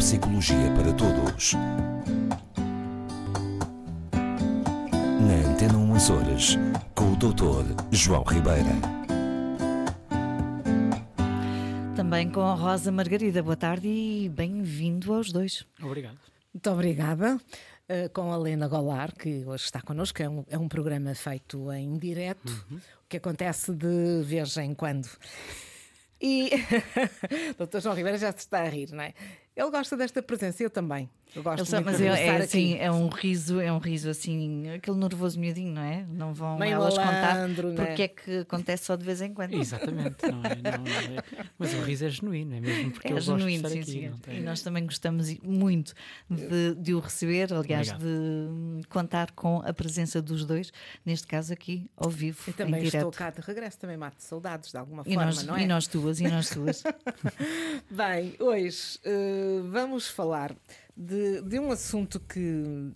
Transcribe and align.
Psicologia 0.00 0.56
para 0.74 0.94
Todos. 0.94 1.52
Na 5.20 5.50
Antena 5.52 5.76
1 5.76 5.94
Açores, 5.94 6.56
com 6.94 7.12
o 7.12 7.16
Dr. 7.16 7.76
João 7.92 8.24
Ribeira. 8.24 8.70
Também 11.94 12.30
com 12.30 12.40
a 12.40 12.54
Rosa 12.54 12.90
Margarida. 12.90 13.42
Boa 13.42 13.58
tarde 13.58 13.88
e 13.88 14.30
bem-vindo 14.30 15.12
aos 15.12 15.30
dois. 15.30 15.66
Obrigado. 15.82 16.18
Muito 16.54 16.70
obrigada. 16.70 17.36
Uh, 17.36 18.08
com 18.14 18.32
a 18.32 18.38
Lena 18.38 18.68
Golar, 18.68 19.14
que 19.14 19.44
hoje 19.44 19.64
está 19.64 19.82
connosco, 19.82 20.22
é 20.22 20.28
um, 20.30 20.44
é 20.48 20.56
um 20.56 20.66
programa 20.66 21.14
feito 21.14 21.70
em 21.72 21.98
direto, 21.98 22.48
uhum. 22.70 22.78
o 22.78 23.06
que 23.06 23.18
acontece 23.18 23.74
de 23.74 24.22
vez 24.24 24.56
em 24.56 24.74
quando. 24.74 25.10
E 26.20 26.50
o 27.58 27.66
Dr. 27.66 27.80
João 27.80 27.94
Ribeira 27.94 28.18
já 28.18 28.30
se 28.30 28.38
está 28.38 28.60
a 28.60 28.68
rir, 28.68 28.92
não 28.92 29.02
é? 29.02 29.14
Ele 29.56 29.70
gosta 29.70 29.96
desta 29.96 30.22
presença, 30.22 30.62
eu 30.62 30.70
também. 30.70 31.10
Eu 31.34 31.44
gosto 31.44 31.62
Ele, 31.62 31.70
muito 31.84 31.84
mas 31.86 31.96
de 31.98 32.04
é, 32.06 32.08
é, 32.08 32.26
estar 32.26 32.40
assim, 32.42 32.72
aqui. 32.74 32.82
é 32.82 32.90
um 32.90 33.08
riso, 33.08 33.60
é 33.60 33.72
um 33.72 33.78
riso 33.78 34.10
assim, 34.10 34.68
aquele 34.70 34.96
nervoso 34.96 35.38
miudinho, 35.38 35.72
não 35.72 35.82
é? 35.82 36.04
Não 36.10 36.34
vão 36.34 36.58
Meio 36.58 36.72
elas 36.72 36.96
malandro, 36.96 37.68
contar 37.68 37.82
é? 37.82 37.86
porque 37.86 38.02
é 38.02 38.08
que 38.08 38.38
acontece 38.38 38.84
só 38.86 38.96
de 38.96 39.04
vez 39.04 39.20
em 39.22 39.32
quando. 39.32 39.54
Exatamente. 39.54 40.16
Não 40.28 40.42
é, 40.44 40.54
não 40.56 40.86
é- 40.86 41.44
Mas 41.56 41.72
o 41.74 41.82
riso 41.82 42.04
é 42.06 42.08
genuíno, 42.08 42.56
é 42.56 42.60
mesmo 42.60 42.90
porque 42.90 43.06
É 43.08 43.10
eu 43.12 43.14
gosto 43.16 43.38
genuíno, 43.38 43.62
de 43.62 43.68
sim, 43.68 43.78
estar 43.78 43.90
aqui. 43.92 44.00
sim. 44.00 44.08
não 44.08 44.18
tem- 44.18 44.38
E 44.38 44.40
nós 44.40 44.62
também 44.62 44.84
gostamos 44.84 45.32
muito 45.40 45.94
de, 46.28 46.74
de 46.74 46.94
o 46.94 46.98
receber, 46.98 47.52
aliás, 47.52 47.90
Obrigado. 47.90 48.00
de 48.00 48.06
hum, 48.50 48.80
contar 48.88 49.30
com 49.30 49.62
a 49.64 49.72
presença 49.72 50.20
dos 50.20 50.44
dois, 50.44 50.72
neste 51.06 51.28
caso 51.28 51.52
aqui 51.52 51.88
ao 51.96 52.10
vivo, 52.10 52.40
E 52.48 52.52
também 52.52 52.80
em 52.80 52.84
direto. 52.86 52.96
estou 53.08 53.12
cá 53.12 53.30
de 53.30 53.40
regresso, 53.40 53.78
também 53.78 53.96
mato 53.96 54.16
saudades 54.20 54.70
de 54.72 54.76
alguma 54.78 55.02
E 55.06 55.14
forma, 55.14 55.26
nós, 55.26 55.44
não 55.44 55.56
é? 55.56 55.62
e 55.62 55.66
nós 55.68 55.86
duas, 55.86 56.18
e 56.20 56.24
nós 56.26 56.50
duas. 56.50 56.82
Bem, 57.90 58.34
hoje 58.40 58.98
eh, 59.04 59.49
vamos 59.70 60.06
falar 60.08 60.54
de, 60.96 61.40
de 61.42 61.58
um 61.58 61.70
assunto 61.70 62.18
que 62.20 62.92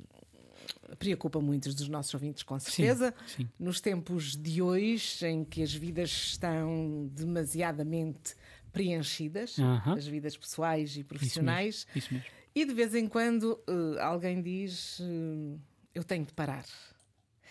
preocupa 0.99 1.41
muitos 1.41 1.75
dos 1.75 1.89
nossos 1.89 2.13
ouvintes, 2.15 2.43
com 2.43 2.59
certeza. 2.59 3.13
sim. 3.27 3.49
Nos 3.59 3.81
tempos 3.81 4.37
de 4.37 4.63
hoje, 4.63 5.27
em 5.27 5.45
que 5.45 5.63
as 5.63 5.73
vidas 5.75 6.11
estão 6.11 7.09
demasiadamente 7.13 8.35
preenchidas, 8.73 9.59
Aham. 9.59 9.95
as 9.97 10.07
vidas 10.07 10.37
pessoais 10.37 10.91
e 10.91 10.93
Isso 10.93 10.99
mesmo, 10.99 11.09
profissionais, 11.09 11.87
Isso 11.95 12.13
mesmo. 12.15 12.29
e 12.55 12.65
de 12.65 12.75
vez 12.75 12.95
em 12.95 13.07
quando 13.09 13.59
eh, 13.67 14.01
alguém 14.03 14.43
diz: 14.43 14.99
eh, 15.01 15.59
Eu 15.95 16.05
tenho 16.05 16.25
de 16.25 16.33
parar. 16.33 16.65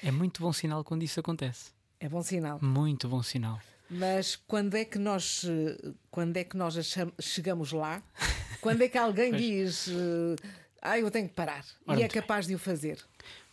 É 0.02 0.12
muito 0.12 0.42
bom 0.42 0.52
sinal 0.52 0.84
quando 0.84 1.04
isso 1.04 1.20
acontece. 1.20 1.72
É 2.00 2.10
bom 2.10 2.22
sinal. 2.22 2.60
Muito 2.62 3.08
bom 3.08 3.24
sinal. 3.24 3.60
Mas 3.90 4.36
quando 4.36 4.76
é 4.76 4.84
que 4.84 4.98
nós, 4.98 5.46
eh, 5.46 5.94
quando 6.12 6.36
é 6.38 6.44
que 6.44 6.58
nós 6.58 6.76
chegamos 7.22 7.72
lá? 7.72 8.02
Quando 8.64 8.82
é 8.82 8.88
que 8.90 8.98
alguém 8.98 9.30
Pois. 9.32 9.42
diz 9.42 9.88
eh, 9.90 10.48
ah, 10.82 10.98
eu 11.00 11.12
tenho 11.12 11.28
que 11.28 11.34
parar 11.36 11.64
Ora, 11.86 11.98
e 12.00 12.02
é 12.02 12.04
muito 12.04 12.14
bem. 12.14 12.22
capaz 12.22 12.48
de 12.48 12.56
o 12.56 12.60
fazer? 12.60 13.00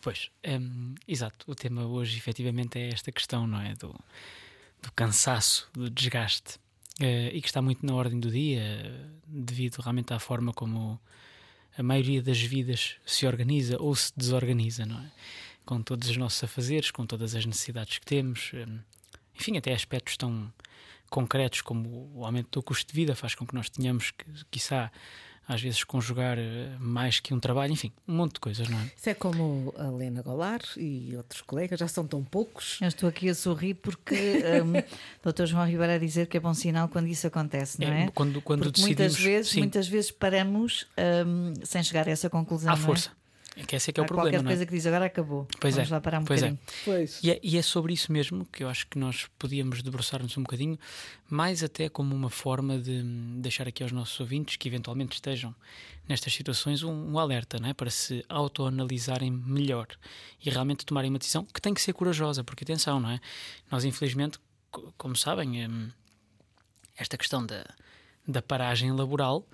Pois, 0.01 0.31
hum, 0.47 0.95
exato. 1.07 1.45
O 1.49 1.53
tema 1.55 1.85
hoje, 1.85 2.17
efetivamente, 2.17 2.79
é 2.79 2.89
esta 2.89 3.11
questão, 3.11 3.45
não 3.45 3.61
é? 3.61 3.73
Do, 3.75 3.93
do 4.81 4.91
cansaço, 4.93 5.69
do 5.73 5.89
desgaste. 5.89 6.59
Eh, 6.99 7.31
e 7.33 7.41
que 7.41 7.47
está 7.47 7.61
muito 7.61 7.85
na 7.85 7.93
ordem 7.93 8.19
do 8.19 8.29
dia, 8.31 8.61
devido 9.27 9.77
realmente 9.79 10.13
à 10.13 10.19
forma 10.19 10.51
como 10.53 10.99
a 11.77 11.83
maioria 11.83 12.21
das 12.21 12.41
vidas 12.41 12.95
se 13.05 13.25
organiza 13.25 13.77
ou 13.81 13.95
se 13.95 14.11
desorganiza, 14.15 14.85
não 14.85 14.99
é? 14.99 15.11
Com 15.65 15.81
todos 15.81 16.09
os 16.09 16.17
nossos 16.17 16.43
afazeres, 16.43 16.91
com 16.91 17.05
todas 17.05 17.33
as 17.35 17.45
necessidades 17.45 17.97
que 17.99 18.05
temos, 18.05 18.51
hum, 18.53 18.79
enfim, 19.39 19.57
até 19.57 19.73
aspectos 19.73 20.17
tão 20.17 20.51
concretos 21.11 21.61
como 21.61 22.09
o 22.15 22.25
aumento 22.25 22.59
do 22.59 22.63
custo 22.63 22.91
de 22.91 22.95
vida 22.95 23.13
faz 23.13 23.35
com 23.35 23.45
que 23.45 23.53
nós 23.53 23.69
tenhamos 23.69 24.11
que, 24.11 24.25
quiçá, 24.49 24.89
às 25.45 25.61
vezes 25.61 25.83
conjugar 25.83 26.39
eh, 26.39 26.77
mais 26.79 27.19
que 27.19 27.33
um 27.33 27.39
trabalho, 27.39 27.73
enfim, 27.73 27.91
um 28.07 28.15
monte 28.15 28.35
de 28.35 28.39
coisas, 28.39 28.69
não 28.69 28.79
é? 28.79 28.91
Isso 28.95 29.09
é 29.09 29.13
como 29.13 29.73
a 29.77 29.89
Lena 29.89 30.21
Golar 30.21 30.61
e 30.77 31.13
outros 31.17 31.41
colegas, 31.41 31.77
já 31.77 31.87
são 31.87 32.07
tão 32.07 32.23
poucos. 32.23 32.79
Eu 32.79 32.87
estou 32.87 33.09
aqui 33.09 33.29
a 33.29 33.35
sorrir 33.35 33.73
porque 33.73 34.15
um, 34.63 35.29
Dr. 35.29 35.45
João 35.45 35.67
Ribeiro 35.67 35.91
a 35.91 35.97
dizer 35.97 36.27
que 36.27 36.37
é 36.37 36.39
bom 36.39 36.53
sinal 36.53 36.87
quando 36.87 37.07
isso 37.07 37.27
acontece, 37.27 37.81
não 37.81 37.87
é? 37.87 38.09
Quando, 38.11 38.41
quando 38.41 38.61
Porque 38.61 38.79
decidimos 38.79 38.99
muitas 38.99 39.19
vezes, 39.19 39.51
sim, 39.51 39.59
muitas 39.59 39.87
vezes 39.87 40.11
paramos 40.11 40.87
um, 41.27 41.53
sem 41.65 41.83
chegar 41.83 42.07
a 42.07 42.11
essa 42.11 42.29
conclusão. 42.29 42.71
à 42.71 42.77
não 42.77 42.93
é? 42.93 43.20
É 43.61 43.65
que 43.65 43.75
esse 43.75 43.89
é 43.89 43.93
que 43.93 43.99
é 43.99 44.01
Há 44.01 44.05
o 44.05 44.07
problema, 44.07 44.29
qualquer 44.29 44.43
não 44.43 44.49
é? 44.49 44.53
coisa 44.53 44.65
que 44.65 44.71
diz 44.73 44.87
agora 44.87 45.05
acabou. 45.05 45.47
Pois 45.59 45.75
Vamos 45.75 45.91
é, 45.91 45.93
lá 45.93 46.01
parar 46.01 46.19
um 46.19 46.25
pois 46.25 46.41
é. 46.41 46.49
bocadinho. 46.49 46.67
Pois. 46.83 47.19
E 47.23 47.29
é, 47.31 47.39
e 47.43 47.57
é 47.57 47.61
sobre 47.61 47.93
isso 47.93 48.11
mesmo 48.11 48.45
que 48.45 48.63
eu 48.63 48.69
acho 48.69 48.87
que 48.87 48.97
nós 48.97 49.27
podíamos 49.37 49.83
debruçar-nos 49.83 50.35
um 50.37 50.41
bocadinho, 50.41 50.79
mais 51.29 51.63
até 51.63 51.87
como 51.87 52.15
uma 52.15 52.29
forma 52.29 52.79
de 52.79 53.03
deixar 53.39 53.67
aqui 53.67 53.83
aos 53.83 53.91
nossos 53.91 54.19
ouvintes 54.19 54.55
que 54.55 54.67
eventualmente 54.67 55.13
estejam 55.13 55.53
nestas 56.09 56.33
situações 56.33 56.81
um, 56.83 56.91
um 57.11 57.19
alerta, 57.19 57.59
não 57.59 57.69
é? 57.69 57.73
para 57.73 57.89
se 57.91 58.25
autoanalisarem 58.27 59.29
melhor 59.31 59.87
e 60.43 60.49
realmente 60.49 60.85
tomarem 60.85 61.09
uma 61.09 61.19
decisão 61.19 61.45
que 61.45 61.61
tem 61.61 61.73
que 61.73 61.81
ser 61.81 61.93
corajosa, 61.93 62.43
porque 62.43 62.63
atenção, 62.63 62.99
não 62.99 63.11
é? 63.11 63.19
Nós, 63.71 63.85
infelizmente, 63.85 64.39
co- 64.71 64.91
como 64.97 65.15
sabem, 65.15 65.67
hum, 65.67 65.89
esta 66.97 67.17
questão 67.17 67.45
da, 67.45 67.63
da 68.27 68.41
paragem 68.41 68.91
laboral 68.91 69.47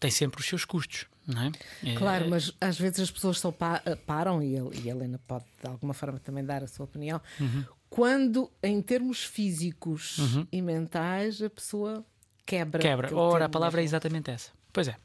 tem 0.00 0.10
sempre 0.10 0.40
os 0.40 0.46
seus 0.46 0.64
custos, 0.64 1.06
não 1.26 1.42
é? 1.42 1.52
É, 1.84 1.94
Claro, 1.94 2.28
mas 2.30 2.52
às 2.60 2.78
vezes 2.78 3.00
as 3.00 3.10
pessoas 3.10 3.38
só 3.38 3.50
pa- 3.50 3.82
eh, 3.84 3.94
param, 3.96 4.42
e 4.42 4.56
a, 4.56 4.62
e 4.74 4.88
a 4.90 4.94
Helena 4.94 5.20
pode 5.26 5.44
de 5.62 5.68
alguma 5.68 5.94
forma 5.94 6.18
também 6.18 6.44
dar 6.44 6.62
a 6.62 6.66
sua 6.68 6.84
opinião, 6.84 7.20
Uhum. 7.40 7.64
quando 7.90 8.50
em 8.62 8.80
termos 8.82 9.24
físicos 9.24 10.16
e 10.52 10.60
mentais 10.62 11.42
a 11.42 11.50
pessoa 11.50 12.04
quebra. 12.46 12.80
Quebra. 12.80 13.14
Ora, 13.16 13.44
a 13.46 13.48
palavra 13.48 13.80
é 13.80 13.82
mesmo. 13.82 13.96
exatamente 13.96 14.30
essa. 14.30 14.50
Pois 14.72 14.86
é. 14.88 14.96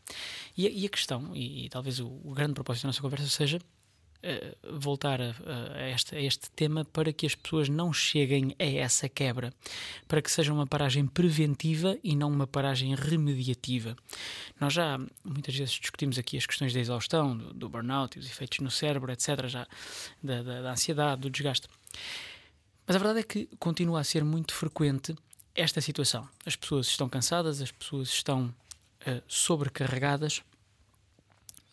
E, 0.58 0.68
a- 0.68 0.70
e 0.70 0.86
a 0.86 0.90
questão, 0.90 1.36
e, 1.36 1.66
e 1.66 1.70
talvez 1.70 2.00
o, 2.00 2.08
o 2.24 2.34
grande 2.34 2.54
propósito 2.54 2.84
da 2.84 2.88
nossa 2.90 3.02
conversa 3.02 3.28
seja 3.28 3.60
eh, 4.24 4.56
voltar 4.72 5.22
a, 5.22 5.36
a- 5.76 5.90
este, 5.90 6.16
a 6.16 6.22
este 6.22 6.50
tema 6.52 6.84
para 6.86 7.12
que 7.14 7.26
as 7.26 7.36
pessoas 7.36 7.68
não 7.70 7.92
cheguem 7.94 8.56
a 8.58 8.64
essa 8.64 9.08
quebra, 9.10 9.54
para 10.08 10.22
que 10.22 10.32
seja 10.32 10.52
uma 10.54 10.66
paragem 10.66 11.06
preventiva 11.06 11.98
e 12.04 12.16
não 12.16 12.32
uma 12.32 12.48
paragem 12.48 12.96
remediativa. 12.96 13.96
Nós 14.60 14.74
já 14.74 14.98
muitas 15.24 15.54
vezes 15.56 15.74
discutimos 15.74 16.18
aqui 16.18 16.38
as 16.38 16.46
questões 16.46 16.74
da 16.74 16.80
exaustão, 16.80 17.38
do, 17.38 17.54
do 17.54 17.70
burnout, 17.70 18.18
os 18.18 18.26
efeitos 18.26 18.60
no 18.60 18.72
cérebro, 18.72 19.12
etc., 19.12 19.46
já, 19.48 19.68
da, 20.24 20.42
da- 20.42 20.62
da 20.62 20.72
ansiedade, 20.72 21.22
do 21.22 21.30
desgaste. 21.30 21.68
Mas 22.88 22.96
a 22.96 23.00
verdade 23.00 23.20
é 23.20 23.24
que 23.24 23.46
continua 23.60 24.00
a 24.00 24.04
ser 24.04 24.24
muito 24.24 24.54
frequente 24.54 25.16
esta 25.56 25.80
situação. 25.82 26.28
As 26.46 26.56
pessoas 26.56 26.88
estão 26.88 27.08
cansadas, 27.08 27.62
as 27.62 27.72
pessoas 27.72 28.10
estão 28.10 28.54
eh, 29.06 29.22
sobrecarregadas 29.28 30.42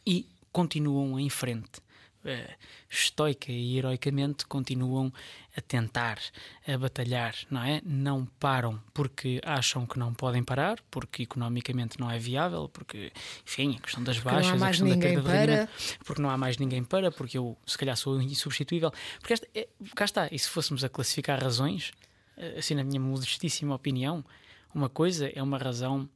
e 0.07 0.27
continuam 0.53 1.19
em 1.19 1.29
frente. 1.31 1.81
Eh, 2.23 2.55
estoica 2.91 3.51
e 3.51 3.79
heroicamente 3.79 4.45
continuam 4.47 5.11
a 5.57 5.61
tentar, 5.63 6.19
a 6.67 6.77
batalhar, 6.77 7.35
não 7.51 7.63
é? 7.63 7.81
Não 7.83 8.27
param 8.39 8.79
porque 8.93 9.41
acham 9.43 9.87
que 9.87 9.99
não 9.99 10.13
podem 10.13 10.45
parar, 10.45 10.79
porque 10.91 11.23
economicamente 11.23 11.99
não 11.99 12.11
é 12.11 12.19
viável, 12.19 12.69
porque, 12.69 13.11
enfim, 13.47 13.77
a 13.79 13.81
questão 13.81 14.05
das 14.05 14.23
não 14.23 14.31
há 14.31 14.35
baixas, 14.35 14.63
a 14.63 14.67
questão 14.67 14.89
da 14.89 14.95
de 14.97 15.23
para. 15.23 15.31
rendimento, 15.33 15.71
porque 16.05 16.21
não 16.21 16.29
há 16.29 16.37
mais 16.37 16.59
ninguém 16.59 16.85
para, 16.85 17.11
porque 17.11 17.39
eu 17.39 17.57
se 17.65 17.79
calhar 17.79 17.97
sou 17.97 18.21
insubstituível. 18.21 18.93
Porque 19.19 19.33
esta, 19.33 19.49
é, 19.55 19.67
cá 19.95 20.05
está, 20.05 20.29
e 20.31 20.39
se 20.39 20.51
fôssemos 20.51 20.85
a 20.85 20.91
classificar 20.91 21.43
razões, 21.43 21.93
eh, 22.37 22.59
assim 22.59 22.75
na 22.75 22.85
minha 22.85 23.01
modestíssima 23.01 23.75
opinião, 23.75 24.23
uma 24.75 24.91
coisa 24.91 25.31
é 25.35 25.43
uma 25.43 25.57
razão 25.57 26.07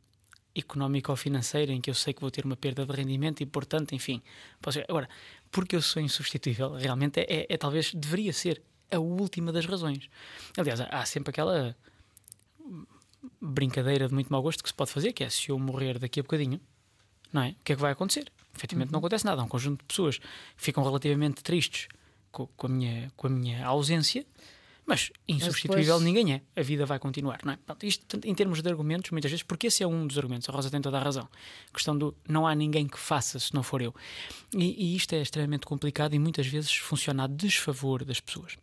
económica 0.54 1.10
ou 1.10 1.16
financeira 1.16 1.72
em 1.72 1.80
que 1.80 1.90
eu 1.90 1.94
sei 1.94 2.14
que 2.14 2.20
vou 2.20 2.30
ter 2.30 2.44
uma 2.44 2.56
perda 2.56 2.86
de 2.86 2.92
rendimento 2.92 3.42
e, 3.42 3.46
portanto, 3.46 3.94
enfim, 3.94 4.22
posso... 4.62 4.78
agora, 4.88 5.08
porque 5.54 5.76
eu 5.76 5.80
sou 5.82 6.02
insubstituível, 6.02 6.72
realmente 6.74 7.20
é, 7.20 7.26
é- 7.28 7.46
é 7.48 7.56
talvez 7.56 7.94
deveria 7.94 8.32
ser 8.32 8.60
a 8.90 8.98
última 8.98 9.50
das 9.52 9.64
razões. 9.66 10.08
Aliás, 10.58 10.80
há- 10.80 11.04
sempre 11.06 11.30
aquela 11.30 11.76
brincadeira 13.40 14.08
de 14.08 14.14
muito 14.14 14.30
mau 14.32 14.42
gosto 14.42 14.62
que 14.62 14.68
se 14.68 14.74
pode 14.74 14.90
fazer, 14.90 15.12
que 15.12 15.24
é 15.24 15.30
se 15.30 15.48
eu 15.50 15.58
morrer 15.58 15.98
daqui 15.98 16.20
a 16.20 16.22
bocadinho, 16.22 16.60
não 17.32 17.42
é? 17.42 17.50
O 17.50 17.56
que 17.64 17.72
é 17.72 17.76
que 17.76 17.80
vai 17.82 17.92
acontecer? 17.92 18.30
Efetivamente 18.54 18.92
não 18.92 18.98
acontece 18.98 19.24
nada. 19.24 19.40
Há 19.40 19.44
um 19.44 19.48
conjunto 19.48 19.80
de 19.80 19.84
pessoas 19.86 20.18
que 20.18 20.26
ficam 20.56 20.82
relativamente 20.84 21.42
tristes 21.42 21.88
co- 22.30 22.48
com, 22.56 22.66
a, 22.66 22.70
minha, 22.70 23.12
com 23.16 23.26
a 23.26 23.30
minha 23.30 23.66
ausência, 23.66 24.24
mas 24.86 25.10
insubstituível 25.26 25.98
depois- 25.98 26.02
ninguém 26.02 26.34
é. 26.34 26.42
A 26.60 26.62
vida 26.62 26.84
vai 26.84 26.98
continuar, 26.98 27.40
não 27.44 27.52
é? 27.52 27.56
Portanto, 27.56 27.84
isto 27.86 28.18
em 28.24 28.34
termos 28.34 28.60
de 28.62 28.68
argumentos, 28.68 29.10
muitas 29.10 29.30
vezes, 29.30 29.42
porque 29.42 29.68
esse 29.68 29.82
é 29.82 29.86
um 29.86 30.06
dos 30.06 30.18
argumentos, 30.18 30.48
a 30.48 30.52
Rosa 30.52 30.70
tem 30.70 30.80
toda 30.80 30.98
a 30.98 31.02
razão. 31.02 31.28
A 31.70 31.74
questão 31.74 31.96
do 31.96 32.14
não 32.28 32.46
há 32.46 32.54
ninguém 32.54 32.86
que 32.86 32.98
faça 32.98 33.38
se 33.38 33.54
não 33.54 33.62
for 33.62 33.80
eu. 33.80 33.94
E, 34.54 34.92
e 34.92 34.96
isto 34.96 35.14
é 35.14 35.22
extremamente 35.22 35.64
complicado 35.66 36.14
e 36.14 36.18
muitas 36.18 36.46
vezes 36.46 36.74
funciona 36.74 37.24
a 37.24 37.26
desfavor 37.26 38.04
das 38.04 38.20
pessoas. 38.20 38.56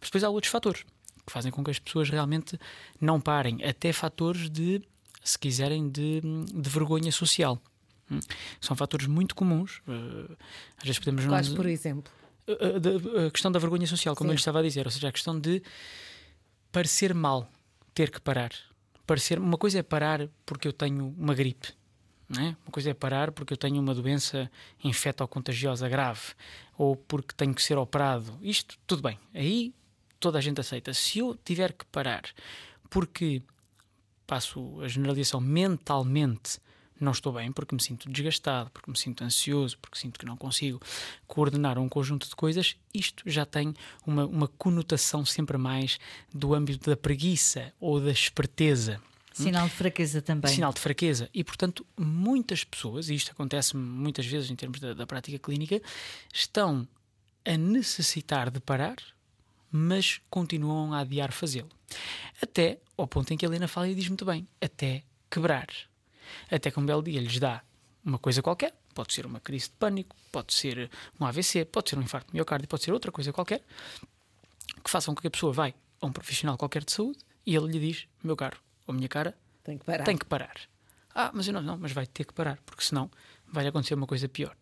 Mas 0.00 0.08
depois 0.08 0.24
há 0.24 0.28
outros 0.30 0.50
fatores 0.50 0.84
que 1.26 1.32
fazem 1.32 1.52
com 1.52 1.62
que 1.62 1.70
as 1.70 1.78
pessoas 1.78 2.08
realmente 2.10 2.58
não 3.00 3.20
parem, 3.20 3.62
até 3.64 3.92
fatores 3.92 4.48
de, 4.50 4.82
se 5.22 5.38
quiserem, 5.38 5.88
de, 5.88 6.20
de 6.52 6.70
vergonha 6.70 7.12
social. 7.12 7.60
Hum. 8.10 8.18
São 8.60 8.74
fatores 8.74 9.06
muito 9.06 9.34
comuns. 9.34 9.82
eh, 9.86 10.34
às 10.78 10.84
vezes 10.84 10.98
podemos 10.98 11.22
não- 11.24 11.30
Quais, 11.32 11.50
por 11.50 11.66
exemplo? 11.66 12.10
A, 12.52 12.78
da- 12.78 13.26
a 13.26 13.30
questão 13.30 13.50
da 13.52 13.58
vergonha 13.58 13.86
social, 13.86 14.14
como 14.14 14.28
Sim. 14.28 14.32
eu 14.32 14.34
lhe 14.34 14.40
estava 14.40 14.58
a 14.60 14.62
dizer, 14.62 14.86
ou 14.86 14.90
seja, 14.90 15.08
a 15.08 15.12
questão 15.12 15.38
de 15.38 15.62
parecer 16.72 17.14
mal 17.14 17.50
ter 17.94 18.10
que 18.10 18.20
parar. 18.20 18.52
Parecer, 19.06 19.38
uma 19.38 19.56
coisa 19.56 19.78
é 19.78 19.82
parar 19.82 20.28
porque 20.44 20.68
eu 20.68 20.72
tenho 20.72 21.14
uma 21.18 21.34
gripe, 21.34 21.68
é? 22.38 22.48
Uma 22.64 22.70
coisa 22.70 22.90
é 22.90 22.94
parar 22.94 23.32
porque 23.32 23.52
eu 23.54 23.56
tenho 23.56 23.80
uma 23.80 23.94
doença 23.94 24.50
infecto-contagiosa 24.84 25.88
grave 25.88 26.20
ou 26.76 26.94
porque 26.94 27.34
tenho 27.34 27.54
que 27.54 27.62
ser 27.62 27.78
operado. 27.78 28.38
Isto, 28.42 28.76
tudo 28.86 29.02
bem. 29.02 29.18
Aí 29.32 29.74
toda 30.20 30.36
a 30.38 30.40
gente 30.42 30.60
aceita. 30.60 30.92
Se 30.92 31.20
eu 31.20 31.34
tiver 31.42 31.72
que 31.72 31.86
parar 31.86 32.24
porque 32.90 33.40
passo 34.26 34.78
a 34.82 34.88
generalização 34.88 35.40
mentalmente 35.40 36.58
não 37.00 37.12
estou 37.12 37.32
bem 37.32 37.52
porque 37.52 37.74
me 37.74 37.82
sinto 37.82 38.10
desgastado, 38.10 38.70
porque 38.70 38.90
me 38.90 38.96
sinto 38.96 39.24
ansioso, 39.24 39.78
porque 39.78 39.98
sinto 39.98 40.18
que 40.18 40.26
não 40.26 40.36
consigo 40.36 40.80
coordenar 41.26 41.78
um 41.78 41.88
conjunto 41.88 42.28
de 42.28 42.36
coisas, 42.36 42.76
isto 42.92 43.22
já 43.26 43.44
tem 43.44 43.74
uma, 44.06 44.26
uma 44.26 44.48
conotação 44.48 45.24
sempre 45.24 45.56
mais 45.56 45.98
do 46.32 46.54
âmbito 46.54 46.88
da 46.88 46.96
preguiça 46.96 47.72
ou 47.80 48.00
da 48.00 48.10
esperteza. 48.10 49.00
Sinal 49.32 49.68
de 49.68 49.74
fraqueza 49.74 50.20
também. 50.20 50.52
Sinal 50.52 50.72
de 50.72 50.80
fraqueza. 50.80 51.30
E, 51.32 51.44
portanto, 51.44 51.86
muitas 51.96 52.64
pessoas, 52.64 53.08
e 53.08 53.14
isto 53.14 53.30
acontece 53.30 53.76
muitas 53.76 54.26
vezes 54.26 54.50
em 54.50 54.56
termos 54.56 54.80
da, 54.80 54.94
da 54.94 55.06
prática 55.06 55.38
clínica, 55.38 55.80
estão 56.32 56.86
a 57.44 57.56
necessitar 57.56 58.50
de 58.50 58.58
parar, 58.58 58.96
mas 59.70 60.20
continuam 60.28 60.92
a 60.92 61.00
adiar 61.00 61.32
fazê-lo. 61.32 61.70
Até 62.42 62.78
ao 62.96 63.06
ponto 63.06 63.32
em 63.32 63.36
que 63.36 63.46
a 63.46 63.48
Helena 63.48 63.68
fala 63.68 63.88
e 63.88 63.94
diz 63.94 64.08
muito 64.08 64.24
bem: 64.24 64.46
até 64.60 65.02
quebrar. 65.30 65.68
Até 66.50 66.70
que 66.70 66.78
um 66.78 66.86
belo 66.86 67.02
dia 67.02 67.20
lhes 67.20 67.38
dá 67.38 67.62
uma 68.04 68.18
coisa 68.18 68.42
qualquer, 68.42 68.74
pode 68.94 69.12
ser 69.12 69.26
uma 69.26 69.40
crise 69.40 69.66
de 69.66 69.72
pânico, 69.72 70.16
pode 70.32 70.54
ser 70.54 70.90
um 71.20 71.24
AVC, 71.26 71.64
pode 71.66 71.90
ser 71.90 71.98
um 71.98 72.02
infarto 72.02 72.28
de 72.30 72.34
miocárdio, 72.34 72.68
pode 72.68 72.84
ser 72.84 72.92
outra 72.92 73.12
coisa 73.12 73.32
qualquer, 73.32 73.62
que 74.82 74.90
façam 74.90 75.14
com 75.14 75.20
que 75.20 75.28
a 75.28 75.30
pessoa 75.30 75.52
vá 75.52 75.68
a 75.68 76.06
um 76.06 76.12
profissional 76.12 76.56
qualquer 76.56 76.84
de 76.84 76.92
saúde 76.92 77.18
e 77.44 77.54
ele 77.54 77.66
lhe 77.66 77.80
diz: 77.80 78.06
meu 78.22 78.36
caro 78.36 78.58
ou 78.86 78.94
minha 78.94 79.08
cara, 79.08 79.36
tem 79.62 79.78
que 79.78 79.84
parar. 79.84 80.04
Tem 80.04 80.16
que 80.16 80.24
parar. 80.24 80.56
Ah, 81.14 81.30
mas 81.34 81.46
eu 81.46 81.52
não, 81.52 81.62
não, 81.62 81.76
mas 81.76 81.92
vai 81.92 82.06
ter 82.06 82.24
que 82.24 82.32
parar, 82.32 82.58
porque 82.64 82.82
senão 82.82 83.10
vai 83.46 83.66
acontecer 83.66 83.94
uma 83.94 84.06
coisa 84.06 84.28
pior. 84.28 84.56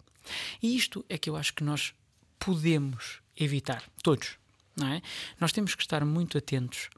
E 0.62 0.76
isto 0.76 1.04
é 1.08 1.16
que 1.16 1.30
eu 1.30 1.36
acho 1.36 1.54
que 1.54 1.62
nós 1.62 1.94
podemos 2.38 3.20
evitar, 3.36 3.84
todos, 4.02 4.38
não 4.76 4.88
é? 4.88 5.02
Nós 5.40 5.52
temos 5.52 5.74
que 5.74 5.82
estar 5.82 6.04
muito 6.04 6.36
atentos. 6.38 6.88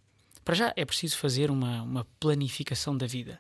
Para 0.49 0.55
já 0.55 0.73
é 0.77 0.83
preciso 0.87 1.19
fazer 1.19 1.51
uma, 1.51 1.83
uma 1.83 2.07
planificação 2.19 2.97
da 2.97 3.07
vida 3.07 3.39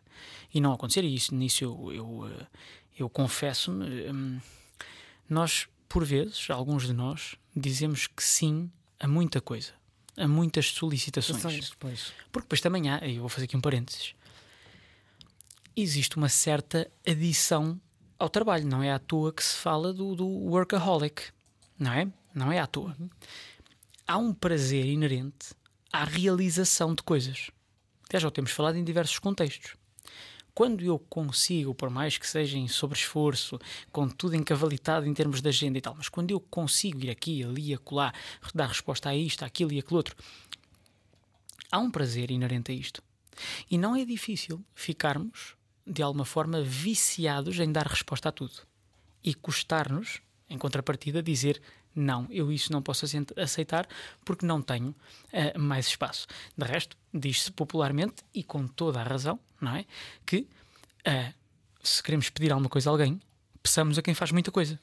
e 0.53 0.61
não 0.61 0.75
acontecer, 0.75 1.03
e 1.05 1.15
isso 1.15 1.35
nisso 1.35 1.65
eu, 1.65 1.91
eu, 1.91 2.29
eh, 2.29 2.47
eu 2.99 3.09
confesso-me, 3.09 4.11
hum, 4.11 4.39
nós, 5.27 5.67
por 5.89 6.05
vezes, 6.05 6.51
alguns 6.51 6.87
de 6.87 6.93
nós, 6.93 7.37
dizemos 7.57 8.07
que 8.09 8.23
sim 8.23 8.71
a 9.01 9.09
muita 9.09 9.41
coisa, 9.41 9.73
a 10.19 10.29
muitas 10.29 10.67
solicitações. 10.67 11.71
Depois. 11.71 12.13
Porque 12.31 12.45
depois 12.45 12.61
também 12.61 12.91
há, 12.91 12.99
eu 12.99 13.21
vou 13.21 13.31
fazer 13.31 13.47
aqui 13.47 13.57
um 13.57 13.63
parênteses, 13.63 14.15
existe 15.75 16.19
uma 16.19 16.29
certa 16.29 16.91
adição 17.07 17.81
ao 18.19 18.29
trabalho. 18.29 18.67
Não 18.67 18.83
é 18.83 18.93
à 18.93 18.99
toa 18.99 19.33
que 19.33 19.43
se 19.43 19.57
fala 19.57 19.95
do, 19.95 20.15
do 20.15 20.29
workaholic, 20.29 21.23
não 21.79 21.91
é? 21.91 22.07
Não 22.35 22.53
é 22.53 22.59
à 22.59 22.67
toa. 22.67 22.95
Uhum. 23.01 23.09
Há 24.07 24.19
um 24.19 24.35
prazer 24.35 24.85
inerente 24.85 25.57
à 25.93 26.05
realização 26.05 26.95
de 26.95 27.03
coisas. 27.03 27.51
Até 28.05 28.19
já 28.21 28.29
o 28.29 28.31
temos 28.31 28.51
falado 28.51 28.77
em 28.77 28.85
diversos 28.85 29.19
contextos. 29.19 29.77
Quando 30.55 30.85
eu 30.85 30.99
consigo, 30.99 31.75
por 31.75 31.89
mais 31.89 32.19
que 32.19 32.27
seja 32.27 32.59
em 32.59 32.67
sobre-esforço, 32.67 33.59
com 33.93 34.09
tudo 34.09 34.35
encavalitado 34.35 35.07
em 35.07 35.15
termos 35.15 35.41
de 35.41 35.49
agenda 35.49 35.79
e 35.79 35.81
tal, 35.81 35.95
mas 35.95 36.09
quando 36.09 36.33
eu 36.33 36.41
consigo 36.41 37.05
ir 37.05 37.11
aqui, 37.11 37.45
ali, 37.45 37.73
acolá, 37.73 38.13
dar 38.55 38.67
resposta 38.67 39.09
a 39.09 39.17
isto, 39.17 39.45
àquilo 39.45 39.73
e 39.73 39.79
aquilo 39.79 39.99
outro, 39.99 40.17
há 41.71 41.79
um 41.79 41.91
prazer 41.91 42.31
inerente 42.31 42.73
a 42.73 42.75
isto. 42.75 43.03
E 43.71 43.79
não 43.79 43.95
é 43.95 44.05
difícil 44.05 44.65
ficarmos 44.75 45.57
de 45.89 46.03
alguma 46.03 46.25
forma, 46.25 46.63
viciados 46.63 47.59
em 47.59 47.73
dar 47.73 47.87
resposta 47.87 48.29
a 48.29 48.33
tudo. 48.33 48.53
E 49.25 49.35
custar-nos, 49.35 50.21
em 50.49 50.59
contrapartida, 50.59 51.23
dizer 51.23 51.61
não, 51.99 52.27
eu 52.31 52.53
isso 52.53 52.73
não 52.73 52.83
posso 52.83 53.07
aceitar 53.37 53.87
porque 54.25 54.47
não 54.47 54.63
tenho 54.63 54.89
uh, 54.89 55.59
mais 55.59 55.87
espaço. 55.87 56.27
De 56.57 56.65
resto, 56.65 56.97
diz-se 57.13 57.51
popularmente 57.53 58.23
e 58.35 58.43
com 58.43 58.67
toda 58.67 59.01
a 59.01 59.03
razão, 59.03 59.39
não 59.61 59.77
é? 59.77 59.85
Que 60.25 60.47
uh, 61.07 61.35
se 61.83 62.03
queremos 62.03 62.31
pedir 62.31 62.53
alguma 62.53 62.69
coisa 62.69 62.91
a 62.91 62.93
alguém, 62.93 63.21
peçamos 63.63 63.99
a 63.99 64.03
quem 64.03 64.15
faz 64.15 64.33
muita 64.33 64.51
coisa, 64.51 64.79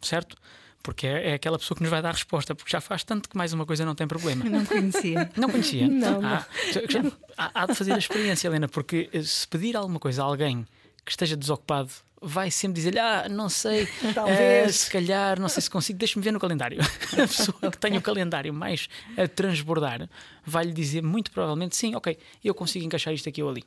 certo? 0.00 0.36
porque 0.82 1.06
é, 1.06 1.30
é, 1.30 1.34
aquela 1.34 1.58
pessoa 1.58 1.76
que 1.76 1.82
nos 1.82 1.90
vai 1.90 2.00
dar 2.00 2.10
a 2.10 2.12
resposta, 2.12 2.54
porque 2.54 2.70
já 2.70 2.80
faz 2.80 3.04
tanto 3.04 3.28
que 3.28 3.36
mais 3.36 3.52
uma 3.52 3.66
coisa 3.66 3.84
não 3.84 3.94
tem 3.94 4.06
problema. 4.06 4.44
Não 4.44 4.64
conhecia. 4.64 5.30
Não 5.36 5.50
conhecia? 5.50 5.88
Não, 5.88 6.20
não. 6.20 6.28
Ah, 6.28 6.46
já, 6.88 7.00
há, 7.36 7.62
há 7.62 7.66
de 7.66 7.74
fazer 7.74 7.92
a 7.92 7.98
experiência, 7.98 8.48
Helena, 8.48 8.68
porque 8.68 9.10
eh, 9.12 9.22
se 9.22 9.46
pedir 9.46 9.76
alguma 9.76 9.98
coisa 9.98 10.22
a 10.22 10.24
alguém 10.24 10.64
que 11.04 11.10
esteja 11.10 11.36
desocupado, 11.36 11.90
vai 12.20 12.50
sempre 12.50 12.76
dizer-lhe: 12.76 12.98
Ah, 12.98 13.28
não 13.28 13.48
sei, 13.48 13.86
Talvez. 14.14 14.70
Uh, 14.70 14.78
se 14.78 14.90
calhar, 14.90 15.40
não 15.40 15.48
sei 15.48 15.62
se 15.62 15.70
consigo, 15.70 15.98
deixe-me 15.98 16.24
ver 16.24 16.32
no 16.32 16.40
calendário. 16.40 16.80
a 17.12 17.26
pessoa 17.26 17.70
que 17.70 17.78
tem 17.78 17.96
o 17.96 18.02
calendário 18.02 18.52
mais 18.52 18.88
a 19.16 19.26
transbordar 19.26 20.08
vai-lhe 20.44 20.72
dizer, 20.72 21.02
muito 21.02 21.30
provavelmente, 21.30 21.76
sim, 21.76 21.94
ok, 21.94 22.18
eu 22.44 22.54
consigo 22.54 22.84
encaixar 22.84 23.12
isto 23.12 23.28
aqui 23.28 23.42
ou 23.42 23.50
ali. 23.50 23.64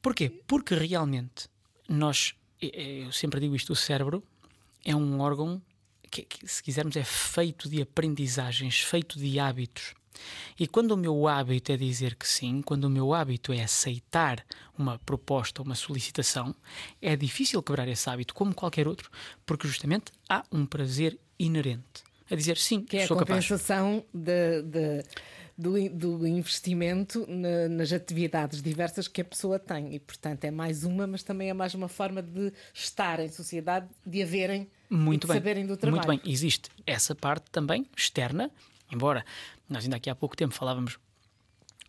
Porquê? 0.00 0.30
Porque 0.46 0.74
realmente 0.74 1.48
nós, 1.88 2.34
eu 2.60 3.10
sempre 3.12 3.40
digo 3.40 3.56
isto, 3.56 3.72
o 3.72 3.76
cérebro 3.76 4.22
é 4.84 4.94
um 4.94 5.20
órgão 5.20 5.60
que, 6.10 6.22
que, 6.22 6.46
se 6.46 6.62
quisermos, 6.62 6.96
é 6.96 7.04
feito 7.04 7.68
de 7.68 7.82
aprendizagens, 7.82 8.80
feito 8.80 9.18
de 9.18 9.38
hábitos. 9.38 9.94
E 10.58 10.66
quando 10.66 10.92
o 10.92 10.96
meu 10.96 11.26
hábito 11.26 11.72
é 11.72 11.76
dizer 11.76 12.14
que 12.14 12.28
sim, 12.28 12.62
quando 12.62 12.84
o 12.84 12.90
meu 12.90 13.14
hábito 13.14 13.52
é 13.52 13.62
aceitar 13.62 14.44
uma 14.76 14.98
proposta, 14.98 15.62
uma 15.62 15.74
solicitação, 15.74 16.54
é 17.00 17.16
difícil 17.16 17.62
quebrar 17.62 17.88
esse 17.88 18.08
hábito, 18.08 18.34
como 18.34 18.54
qualquer 18.54 18.86
outro, 18.86 19.10
porque 19.44 19.66
justamente 19.66 20.12
há 20.28 20.44
um 20.52 20.64
prazer 20.64 21.18
inerente 21.38 22.08
a 22.30 22.34
dizer 22.34 22.56
sim, 22.56 22.82
que 22.82 22.98
é 22.98 23.06
sou 23.06 23.16
a 23.16 23.20
compensação 23.20 24.04
de, 24.12 24.62
de, 24.62 25.02
do, 25.56 26.18
do, 26.18 26.26
investimento 26.26 27.24
na, 27.28 27.68
nas 27.68 27.92
atividades 27.92 28.62
diversas 28.62 29.08
que 29.08 29.20
a 29.20 29.24
pessoa 29.24 29.58
tem. 29.58 29.94
E, 29.94 29.98
portanto, 29.98 30.44
é 30.44 30.50
mais 30.50 30.84
uma, 30.84 31.06
mas 31.06 31.22
também 31.22 31.48
é 31.48 31.54
mais 31.54 31.74
uma 31.74 31.88
forma 31.88 32.22
de 32.22 32.52
estar 32.74 33.18
em 33.20 33.28
sociedade, 33.28 33.88
de 34.06 34.22
haverem 34.22 34.68
muito 34.90 35.24
e 35.24 35.26
de 35.26 35.26
bem, 35.28 35.36
saberem 35.36 35.66
do 35.66 35.76
trabalho. 35.76 36.06
Muito 36.06 36.22
bem, 36.22 36.32
existe 36.32 36.70
essa 36.86 37.14
parte 37.14 37.50
também 37.50 37.86
externa, 37.96 38.50
embora 38.92 39.24
nós 39.68 39.84
ainda 39.84 39.96
aqui 39.96 40.08
há 40.10 40.14
pouco 40.14 40.36
tempo 40.36 40.54
falávamos 40.54 40.98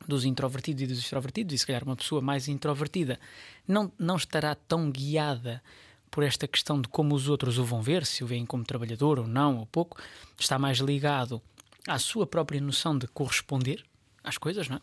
dos 0.08 0.26
introvertidos 0.26 0.84
e 0.84 0.88
dos 0.88 1.00
extrovertidos, 1.00 1.54
e 1.54 1.58
se 1.58 1.66
calhar 1.66 1.84
uma 1.84 1.96
pessoa 1.96 2.22
mais 2.22 2.48
introvertida 2.48 3.20
não, 3.68 3.92
não 3.98 4.16
estará 4.16 4.56
tão 4.56 4.90
guiada 4.90 5.62
por 6.10 6.24
esta 6.24 6.48
questão 6.48 6.82
de 6.82 6.88
como 6.88 7.14
os 7.14 7.30
outros 7.30 7.58
o 7.58 7.64
vão 7.64 7.82
ver, 7.82 8.06
se 8.06 8.24
o 8.24 8.28
veem 8.28 8.46
como 8.46 8.64
trabalhador 8.64 9.20
ou 9.20 9.28
não, 9.28 9.58
ou 9.60 9.66
pouco, 9.66 10.02
está 10.40 10.58
mais 10.58 10.80
ligado 10.80 11.42
à 11.88 12.00
sua 12.00 12.26
própria 12.26 12.60
noção 12.60 12.98
de 12.98 13.08
corresponder 13.08 13.86
às 14.24 14.38
coisas, 14.38 14.68
não 14.68 14.78
é? 14.78 14.82